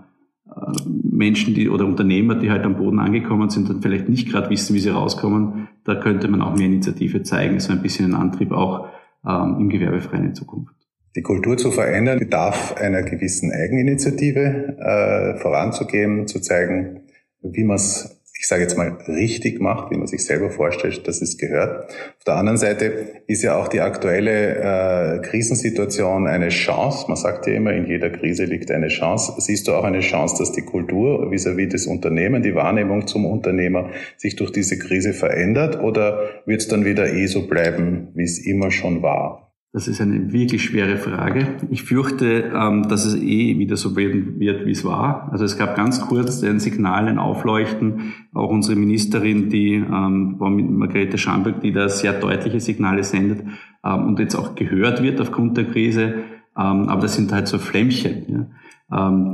äh, 0.46 0.88
Menschen, 1.10 1.54
die 1.54 1.68
oder 1.68 1.86
Unternehmer, 1.86 2.34
die 2.34 2.50
halt 2.50 2.64
am 2.64 2.76
Boden 2.76 2.98
angekommen 2.98 3.50
sind 3.50 3.70
und 3.70 3.82
vielleicht 3.82 4.08
nicht 4.08 4.30
gerade 4.30 4.50
wissen, 4.50 4.74
wie 4.74 4.80
sie 4.80 4.90
rauskommen. 4.90 5.68
Da 5.84 5.94
könnte 5.94 6.28
man 6.28 6.42
auch 6.42 6.54
mehr 6.54 6.66
Initiative 6.66 7.22
zeigen, 7.22 7.60
so 7.60 7.72
ein 7.72 7.82
bisschen 7.82 8.12
ein 8.12 8.20
Antrieb 8.20 8.52
auch 8.52 8.88
ähm, 9.26 9.56
im 9.60 9.68
Gewerbeverein 9.68 10.26
in 10.26 10.34
Zukunft. 10.34 10.74
Die 11.16 11.22
Kultur 11.22 11.56
zu 11.56 11.70
verändern 11.70 12.18
bedarf 12.18 12.74
einer 12.76 13.02
gewissen 13.02 13.50
Eigeninitiative, 13.50 14.76
äh, 14.78 15.38
voranzugehen, 15.38 16.26
zu 16.26 16.40
zeigen, 16.40 17.04
wie 17.40 17.64
man 17.64 17.76
es 17.76 18.15
ich 18.38 18.46
sage 18.46 18.62
jetzt 18.62 18.76
mal, 18.76 18.96
richtig 19.08 19.60
macht, 19.60 19.90
wie 19.90 19.96
man 19.96 20.06
sich 20.06 20.24
selber 20.24 20.50
vorstellt, 20.50 21.08
dass 21.08 21.22
es 21.22 21.38
gehört. 21.38 21.90
Auf 22.18 22.24
der 22.26 22.36
anderen 22.36 22.58
Seite 22.58 23.22
ist 23.26 23.42
ja 23.42 23.56
auch 23.56 23.68
die 23.68 23.80
aktuelle 23.80 25.16
äh, 25.16 25.18
Krisensituation 25.20 26.26
eine 26.26 26.48
Chance. 26.48 27.06
Man 27.08 27.16
sagt 27.16 27.46
ja 27.46 27.54
immer, 27.54 27.72
in 27.72 27.86
jeder 27.86 28.10
Krise 28.10 28.44
liegt 28.44 28.70
eine 28.70 28.88
Chance. 28.88 29.34
Siehst 29.38 29.68
du 29.68 29.72
auch 29.72 29.84
eine 29.84 30.00
Chance, 30.00 30.36
dass 30.38 30.52
die 30.52 30.62
Kultur 30.62 31.30
vis-à-vis 31.30 31.66
-vis 31.66 31.70
des 31.70 31.86
Unternehmen, 31.86 32.42
die 32.42 32.54
Wahrnehmung 32.54 33.06
zum 33.06 33.24
Unternehmer 33.24 33.90
sich 34.16 34.36
durch 34.36 34.52
diese 34.52 34.78
Krise 34.78 35.12
verändert 35.12 35.80
oder 35.80 36.28
wird 36.44 36.60
es 36.60 36.68
dann 36.68 36.84
wieder 36.84 37.12
eh 37.12 37.26
so 37.26 37.46
bleiben, 37.46 38.08
wie 38.14 38.24
es 38.24 38.38
immer 38.38 38.70
schon 38.70 39.02
war? 39.02 39.45
Das 39.76 39.88
ist 39.88 40.00
eine 40.00 40.32
wirklich 40.32 40.64
schwere 40.64 40.96
Frage. 40.96 41.48
Ich 41.70 41.82
fürchte, 41.82 42.50
ähm, 42.54 42.88
dass 42.88 43.04
es 43.04 43.14
eh 43.14 43.58
wieder 43.58 43.76
so 43.76 43.94
werden 43.94 44.40
wird, 44.40 44.64
wie 44.64 44.70
es 44.70 44.86
war. 44.86 45.28
Also 45.30 45.44
es 45.44 45.58
gab 45.58 45.76
ganz 45.76 46.00
kurz 46.00 46.42
ein 46.42 46.60
Signal, 46.60 47.08
ein 47.08 47.18
Aufleuchten. 47.18 48.14
Auch 48.32 48.48
unsere 48.48 48.74
Ministerin, 48.74 49.50
die 49.50 49.74
ähm, 49.74 50.36
Margarete 50.38 51.18
Schamberg, 51.18 51.60
die 51.60 51.72
da 51.72 51.90
sehr 51.90 52.14
deutliche 52.14 52.58
Signale 52.58 53.04
sendet 53.04 53.42
ähm, 53.84 54.06
und 54.06 54.18
jetzt 54.18 54.34
auch 54.34 54.54
gehört 54.54 55.02
wird 55.02 55.20
aufgrund 55.20 55.58
der 55.58 55.66
Krise. 55.66 56.14
Aber 56.54 57.02
das 57.02 57.14
sind 57.14 57.30
halt 57.32 57.46
so 57.46 57.58
Flämmchen. 57.58 58.54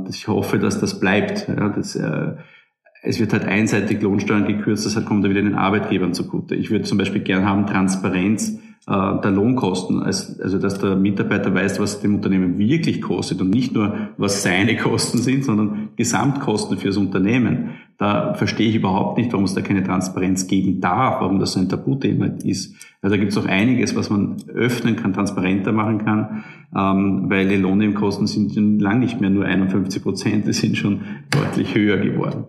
Ich 0.09 0.27
hoffe, 0.27 0.59
dass 0.59 0.81
das 0.81 0.99
bleibt. 0.99 1.47
Äh, 1.47 2.35
es 3.01 3.19
wird 3.21 3.31
halt 3.31 3.45
einseitig 3.45 4.01
Lohnsteuern 4.01 4.45
gekürzt, 4.45 4.85
das 4.85 5.05
kommt 5.05 5.23
dann 5.23 5.31
wieder 5.31 5.41
den 5.41 5.55
Arbeitgebern 5.55 6.13
zugute. 6.13 6.55
Ich 6.55 6.69
würde 6.69 6.83
zum 6.83 6.97
Beispiel 6.97 7.21
gern 7.21 7.45
haben 7.45 7.65
Transparenz 7.65 8.59
der 8.85 9.31
Lohnkosten, 9.31 10.03
also 10.03 10.57
dass 10.59 10.77
der 10.77 10.97
Mitarbeiter 10.97 11.53
weiß, 11.53 11.79
was 11.79 12.01
dem 12.01 12.15
Unternehmen 12.15 12.57
wirklich 12.57 13.01
kostet 13.01 13.39
und 13.39 13.49
nicht 13.49 13.73
nur, 13.73 14.09
was 14.17 14.43
seine 14.43 14.75
Kosten 14.77 15.19
sind, 15.19 15.45
sondern 15.45 15.89
Gesamtkosten 15.95 16.77
fürs 16.77 16.97
Unternehmen. 16.97 17.69
Da 17.97 18.33
verstehe 18.33 18.67
ich 18.67 18.75
überhaupt 18.75 19.17
nicht, 19.17 19.31
warum 19.31 19.45
es 19.45 19.53
da 19.53 19.61
keine 19.61 19.83
Transparenz 19.83 20.47
geben 20.47 20.81
darf, 20.81 21.21
warum 21.21 21.39
das 21.39 21.53
so 21.53 21.61
ein 21.61 21.69
Tabuthema 21.69 22.25
ist. 22.43 22.75
Also 23.01 23.15
da 23.15 23.17
gibt 23.17 23.31
es 23.31 23.37
auch 23.37 23.45
einiges, 23.45 23.95
was 23.95 24.09
man 24.09 24.35
öffnen 24.53 24.97
kann, 24.97 25.13
transparenter 25.13 25.71
machen 25.71 25.99
kann, 26.03 26.43
ähm, 26.75 27.29
weil 27.29 27.47
die 27.47 27.55
Lohnnebenkosten 27.55 28.27
sind 28.27 28.81
lang 28.81 28.99
nicht 28.99 29.21
mehr 29.21 29.29
nur 29.29 29.45
51 29.45 30.03
Prozent, 30.03 30.47
die 30.47 30.53
sind 30.53 30.75
schon 30.75 31.01
deutlich 31.29 31.73
höher 31.73 31.97
geworden. 31.97 32.45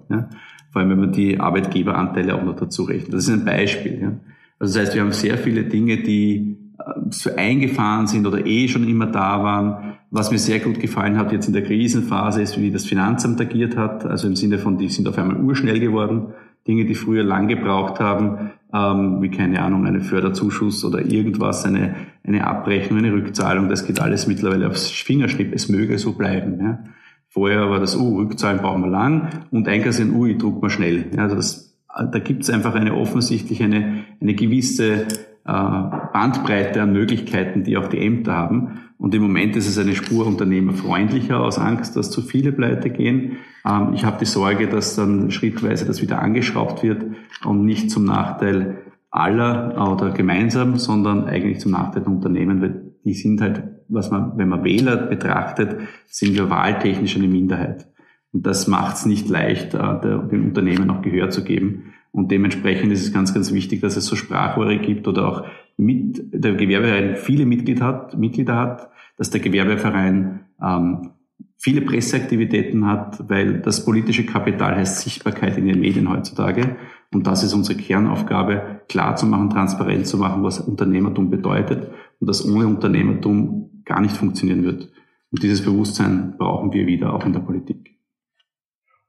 Vor 0.73 0.81
allem, 0.81 0.91
wenn 0.91 0.99
man 0.99 1.13
die 1.13 1.39
Arbeitgeberanteile 1.39 2.35
auch 2.35 2.43
noch 2.43 2.57
dazu 2.57 2.83
rechnet. 2.83 3.15
Das 3.15 3.29
ist 3.29 3.33
ein 3.33 3.45
Beispiel. 3.45 4.19
Also 4.65 4.79
das 4.79 4.87
heißt, 4.87 4.95
wir 4.95 5.03
haben 5.03 5.13
sehr 5.13 5.37
viele 5.37 5.65
Dinge, 5.65 5.99
die 5.99 6.57
äh, 6.79 6.83
so 7.11 7.37
eingefahren 7.37 8.07
sind 8.07 8.27
oder 8.27 8.47
eh 8.47 8.67
schon 8.67 8.89
immer 8.89 9.07
da 9.07 9.43
waren. 9.43 9.97
Was 10.11 10.31
mir 10.31 10.39
sehr 10.39 10.59
gut 10.59 10.81
gefallen 10.81 11.19
hat 11.19 11.33
jetzt 11.33 11.49
in 11.49 11.53
der 11.53 11.65
Krisenphase 11.65 12.41
ist, 12.41 12.59
wie 12.59 12.71
das 12.71 12.87
Finanzamt 12.87 13.39
agiert 13.43 13.77
hat. 13.77 14.07
Also 14.07 14.27
im 14.27 14.37
Sinne 14.37 14.59
von, 14.59 14.79
die 14.79 14.89
sind 14.89 15.07
auf 15.07 15.19
einmal 15.19 15.37
urschnell 15.37 15.81
geworden. 15.81 16.29
Dinge, 16.67 16.87
die 16.87 16.95
früher 16.95 17.25
lang 17.25 17.47
gebraucht 17.47 18.01
haben, 18.01 18.53
ähm, 18.73 19.21
wie 19.21 19.29
keine 19.29 19.61
Ahnung, 19.61 19.85
eine 19.85 20.01
Förderzuschuss 20.01 20.83
oder 20.83 21.05
irgendwas, 21.05 21.67
eine, 21.67 21.95
eine 22.27 22.47
Abrechnung, 22.47 23.01
eine 23.01 23.13
Rückzahlung, 23.13 23.69
das 23.69 23.87
geht 23.87 24.01
alles 24.01 24.27
mittlerweile 24.27 24.69
aufs 24.69 24.89
Fingerschnipp. 24.89 25.53
Es 25.53 25.69
möge 25.69 25.99
so 25.99 26.15
bleiben. 26.15 26.59
Ja. 26.59 26.85
Vorher 27.29 27.69
war 27.69 27.81
das, 27.81 27.99
oh, 27.99 28.17
Rückzahlen 28.17 28.63
brauchen 28.63 28.81
wir 28.81 28.91
lang 28.91 29.29
und 29.51 29.69
einkassieren, 29.69 30.17
ui, 30.17 30.39
druck 30.39 30.63
mal 30.63 30.71
schnell. 30.71 31.11
Ja, 31.15 31.25
also 31.25 31.37
das 31.37 31.74
da 31.97 32.19
gibt 32.19 32.43
es 32.43 32.51
einfach 32.51 32.75
eine 32.75 32.95
offensichtlich 32.95 33.63
eine, 33.63 34.05
eine 34.21 34.35
gewisse 34.35 34.93
äh, 34.93 35.07
Bandbreite 35.45 36.83
an 36.83 36.93
Möglichkeiten, 36.93 37.65
die 37.65 37.77
auch 37.77 37.89
die 37.89 37.99
Ämter 37.99 38.35
haben. 38.35 38.81
Und 38.99 39.15
im 39.15 39.23
Moment 39.23 39.55
ist 39.57 39.69
es 39.69 39.79
eine 39.79 39.95
Spur 39.95 40.27
unternehmerfreundlicher 40.27 41.41
aus 41.41 41.59
Angst, 41.59 41.97
dass 41.97 42.11
zu 42.11 42.23
viele 42.23 42.53
pleite 42.53 42.91
gehen. 42.91 43.39
Ähm, 43.67 43.93
ich 43.95 44.05
habe 44.05 44.19
die 44.19 44.25
Sorge, 44.25 44.69
dass 44.69 44.97
dann 44.97 45.31
schrittweise 45.31 45.85
das 45.85 46.03
wieder 46.03 46.23
angeschraubt 46.23 46.83
wird 46.83 47.05
und 47.45 47.65
nicht 47.65 47.91
zum 47.91 48.05
Nachteil 48.05 48.79
aller 49.11 49.93
oder 49.93 50.11
gemeinsam, 50.11 50.77
sondern 50.77 51.27
eigentlich 51.27 51.61
zum 51.61 51.73
Nachteil 51.73 52.03
der 52.03 52.13
Unternehmen, 52.13 52.61
weil 52.61 52.93
die 53.05 53.15
sind 53.15 53.41
halt, 53.41 53.63
was 53.89 54.11
man, 54.11 54.37
wenn 54.37 54.49
man 54.49 54.65
Wähler 54.65 54.97
betrachtet, 54.97 55.77
sind 56.07 56.35
wir 56.35 56.51
wahltechnisch 56.51 57.17
eine 57.17 57.29
Minderheit. 57.29 57.87
Und 58.35 58.45
das 58.45 58.67
macht 58.67 58.97
es 58.97 59.07
nicht 59.07 59.29
leicht, 59.29 59.75
äh, 59.75 60.01
den 60.01 60.43
Unternehmen 60.47 60.91
auch 60.91 61.03
Gehör 61.03 61.31
zu 61.31 61.45
geben. 61.45 61.95
Und 62.11 62.33
dementsprechend 62.33 62.93
ist 62.93 63.03
es 63.07 63.13
ganz, 63.13 63.33
ganz 63.33 63.53
wichtig, 63.53 63.81
dass 63.81 63.97
es 63.97 64.07
so 64.07 64.17
Sprachrohre 64.17 64.79
gibt 64.79 65.07
oder 65.07 65.29
auch 65.29 65.45
mit 65.77 66.21
der 66.33 66.55
Gewerbeverein 66.55 67.17
viele 67.17 67.47
Mitglieder 67.47 67.87
hat, 67.87 68.19
Mitglieder 68.19 68.57
hat, 68.57 68.91
dass 69.17 69.31
der 69.31 69.41
Gewerbeverein 69.41 70.41
ähm, 70.61 71.11
viele 71.59 71.81
Presseaktivitäten 71.81 72.87
hat, 72.87 73.29
weil 73.29 73.61
das 73.61 73.85
politische 73.85 74.27
Kapital 74.27 74.77
heißt 74.77 75.01
Sichtbarkeit 75.01 75.57
in 75.57 75.67
den 75.67 75.81
Medien 75.81 76.11
heutzutage. 76.11 76.77
Und 77.13 77.29
das 77.29 77.45
ist 77.45 77.55
unsere 77.55 77.79
Kernaufgabe, 77.79 78.81
klar 78.89 79.15
zu 79.15 79.27
machen, 79.27 79.51
transparent 79.51 80.09
zu 80.09 80.19
machen, 80.19 80.43
was 80.43 80.59
Unternehmertum 80.59 81.31
bedeutet 81.31 81.89
und 82.19 82.29
dass 82.29 82.45
ohne 82.49 82.67
Unternehmertum 82.67 83.83
gar 83.85 84.01
nicht 84.01 84.17
funktionieren 84.17 84.65
wird. 84.65 84.91
Und 85.31 85.43
dieses 85.43 85.65
Bewusstsein 85.65 86.35
brauchen 86.37 86.73
wir 86.73 86.87
wieder 86.87 87.13
auch 87.15 87.25
in 87.25 87.33
der 87.33 87.41
Politik 87.41 87.94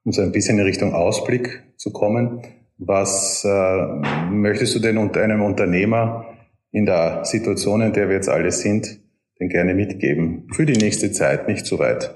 um 0.06 0.12
so 0.12 0.22
ein 0.22 0.32
bisschen 0.32 0.58
in 0.58 0.64
Richtung 0.64 0.94
Ausblick 0.94 1.64
zu 1.76 1.90
kommen. 1.90 2.40
Was 2.78 3.44
äh, 3.44 4.30
möchtest 4.30 4.74
du 4.76 4.78
denn 4.78 4.98
unter 4.98 5.20
einem 5.20 5.42
Unternehmer 5.42 6.26
in 6.70 6.86
der 6.86 7.24
Situation, 7.24 7.80
in 7.80 7.92
der 7.92 8.08
wir 8.08 8.14
jetzt 8.14 8.28
alle 8.28 8.52
sind, 8.52 9.00
denn 9.40 9.48
gerne 9.48 9.74
mitgeben? 9.74 10.46
Für 10.52 10.64
die 10.64 10.76
nächste 10.76 11.10
Zeit, 11.10 11.48
nicht 11.48 11.66
zu 11.66 11.80
weit. 11.80 12.14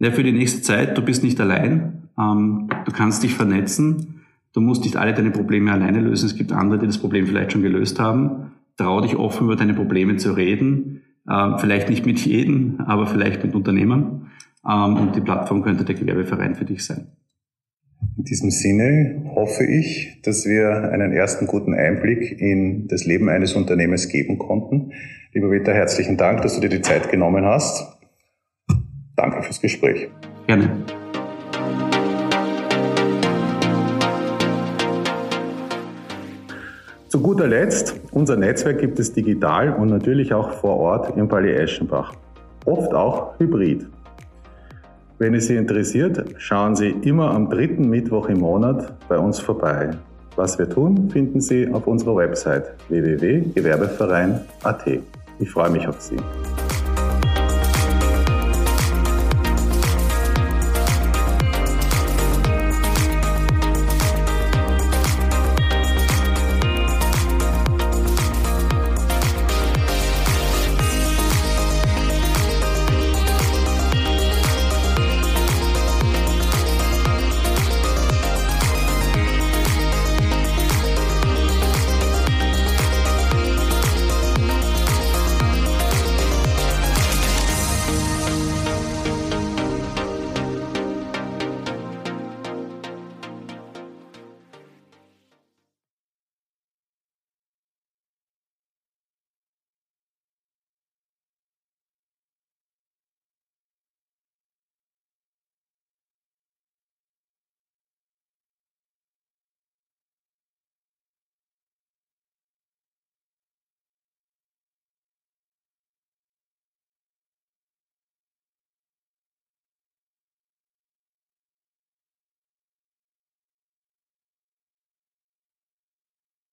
Ja, 0.00 0.10
für 0.10 0.22
die 0.22 0.32
nächste 0.32 0.60
Zeit, 0.60 0.98
du 0.98 1.02
bist 1.02 1.24
nicht 1.24 1.40
allein. 1.40 2.10
Ähm, 2.18 2.68
du 2.84 2.92
kannst 2.92 3.22
dich 3.22 3.34
vernetzen. 3.34 4.26
Du 4.52 4.60
musst 4.60 4.84
nicht 4.84 4.96
alle 4.96 5.14
deine 5.14 5.30
Probleme 5.30 5.72
alleine 5.72 6.00
lösen. 6.00 6.26
Es 6.26 6.36
gibt 6.36 6.52
andere, 6.52 6.78
die 6.78 6.86
das 6.86 6.98
Problem 6.98 7.26
vielleicht 7.26 7.52
schon 7.52 7.62
gelöst 7.62 8.00
haben. 8.00 8.52
Trau 8.76 9.00
dich 9.00 9.16
offen 9.16 9.44
über 9.44 9.56
deine 9.56 9.72
Probleme 9.72 10.16
zu 10.16 10.32
reden. 10.32 11.00
Äh, 11.26 11.56
vielleicht 11.56 11.88
nicht 11.88 12.04
mit 12.04 12.18
jedem, 12.18 12.80
aber 12.80 13.06
vielleicht 13.06 13.42
mit 13.42 13.54
Unternehmern. 13.54 14.30
Ähm, 14.68 14.96
und 14.96 15.16
die 15.16 15.20
Plattform 15.20 15.62
könnte 15.62 15.84
der 15.84 15.94
Gewerbeverein 15.94 16.54
für 16.54 16.64
dich 16.64 16.84
sein. 16.84 17.08
In 18.16 18.24
diesem 18.24 18.50
Sinne 18.50 19.30
hoffe 19.34 19.64
ich, 19.64 20.20
dass 20.22 20.44
wir 20.44 20.90
einen 20.92 21.12
ersten 21.12 21.46
guten 21.46 21.74
Einblick 21.74 22.40
in 22.40 22.88
das 22.88 23.04
Leben 23.04 23.28
eines 23.28 23.54
Unternehmens 23.54 24.08
geben 24.08 24.38
konnten. 24.38 24.92
Lieber 25.32 25.50
Peter, 25.50 25.72
herzlichen 25.72 26.16
Dank, 26.16 26.42
dass 26.42 26.54
du 26.54 26.60
dir 26.60 26.68
die 26.68 26.82
Zeit 26.82 27.10
genommen 27.10 27.44
hast. 27.44 27.98
Danke 29.16 29.42
fürs 29.42 29.60
Gespräch. 29.60 30.08
Gerne. 30.46 30.70
Zu 37.08 37.20
guter 37.20 37.46
Letzt, 37.46 38.00
unser 38.12 38.36
Netzwerk 38.36 38.78
gibt 38.78 38.98
es 38.98 39.12
digital 39.12 39.74
und 39.74 39.88
natürlich 39.88 40.34
auch 40.34 40.50
vor 40.50 40.78
Ort 40.78 41.16
im 41.16 41.28
Palais 41.28 41.54
Eschenbach. 41.54 42.14
Oft 42.64 42.92
auch 42.94 43.38
hybrid. 43.38 43.86
Wenn 45.22 45.34
es 45.34 45.46
Sie 45.46 45.54
interessiert, 45.54 46.34
schauen 46.38 46.74
Sie 46.74 46.88
immer 46.88 47.30
am 47.30 47.48
dritten 47.48 47.88
Mittwoch 47.88 48.28
im 48.28 48.40
Monat 48.40 48.92
bei 49.08 49.16
uns 49.16 49.38
vorbei. 49.38 49.90
Was 50.34 50.58
wir 50.58 50.68
tun, 50.68 51.10
finden 51.10 51.40
Sie 51.40 51.68
auf 51.72 51.86
unserer 51.86 52.16
Website 52.16 52.72
www.gewerbeverein.at. 52.88 54.84
Ich 55.38 55.48
freue 55.48 55.70
mich 55.70 55.86
auf 55.86 56.00
Sie. 56.00 56.16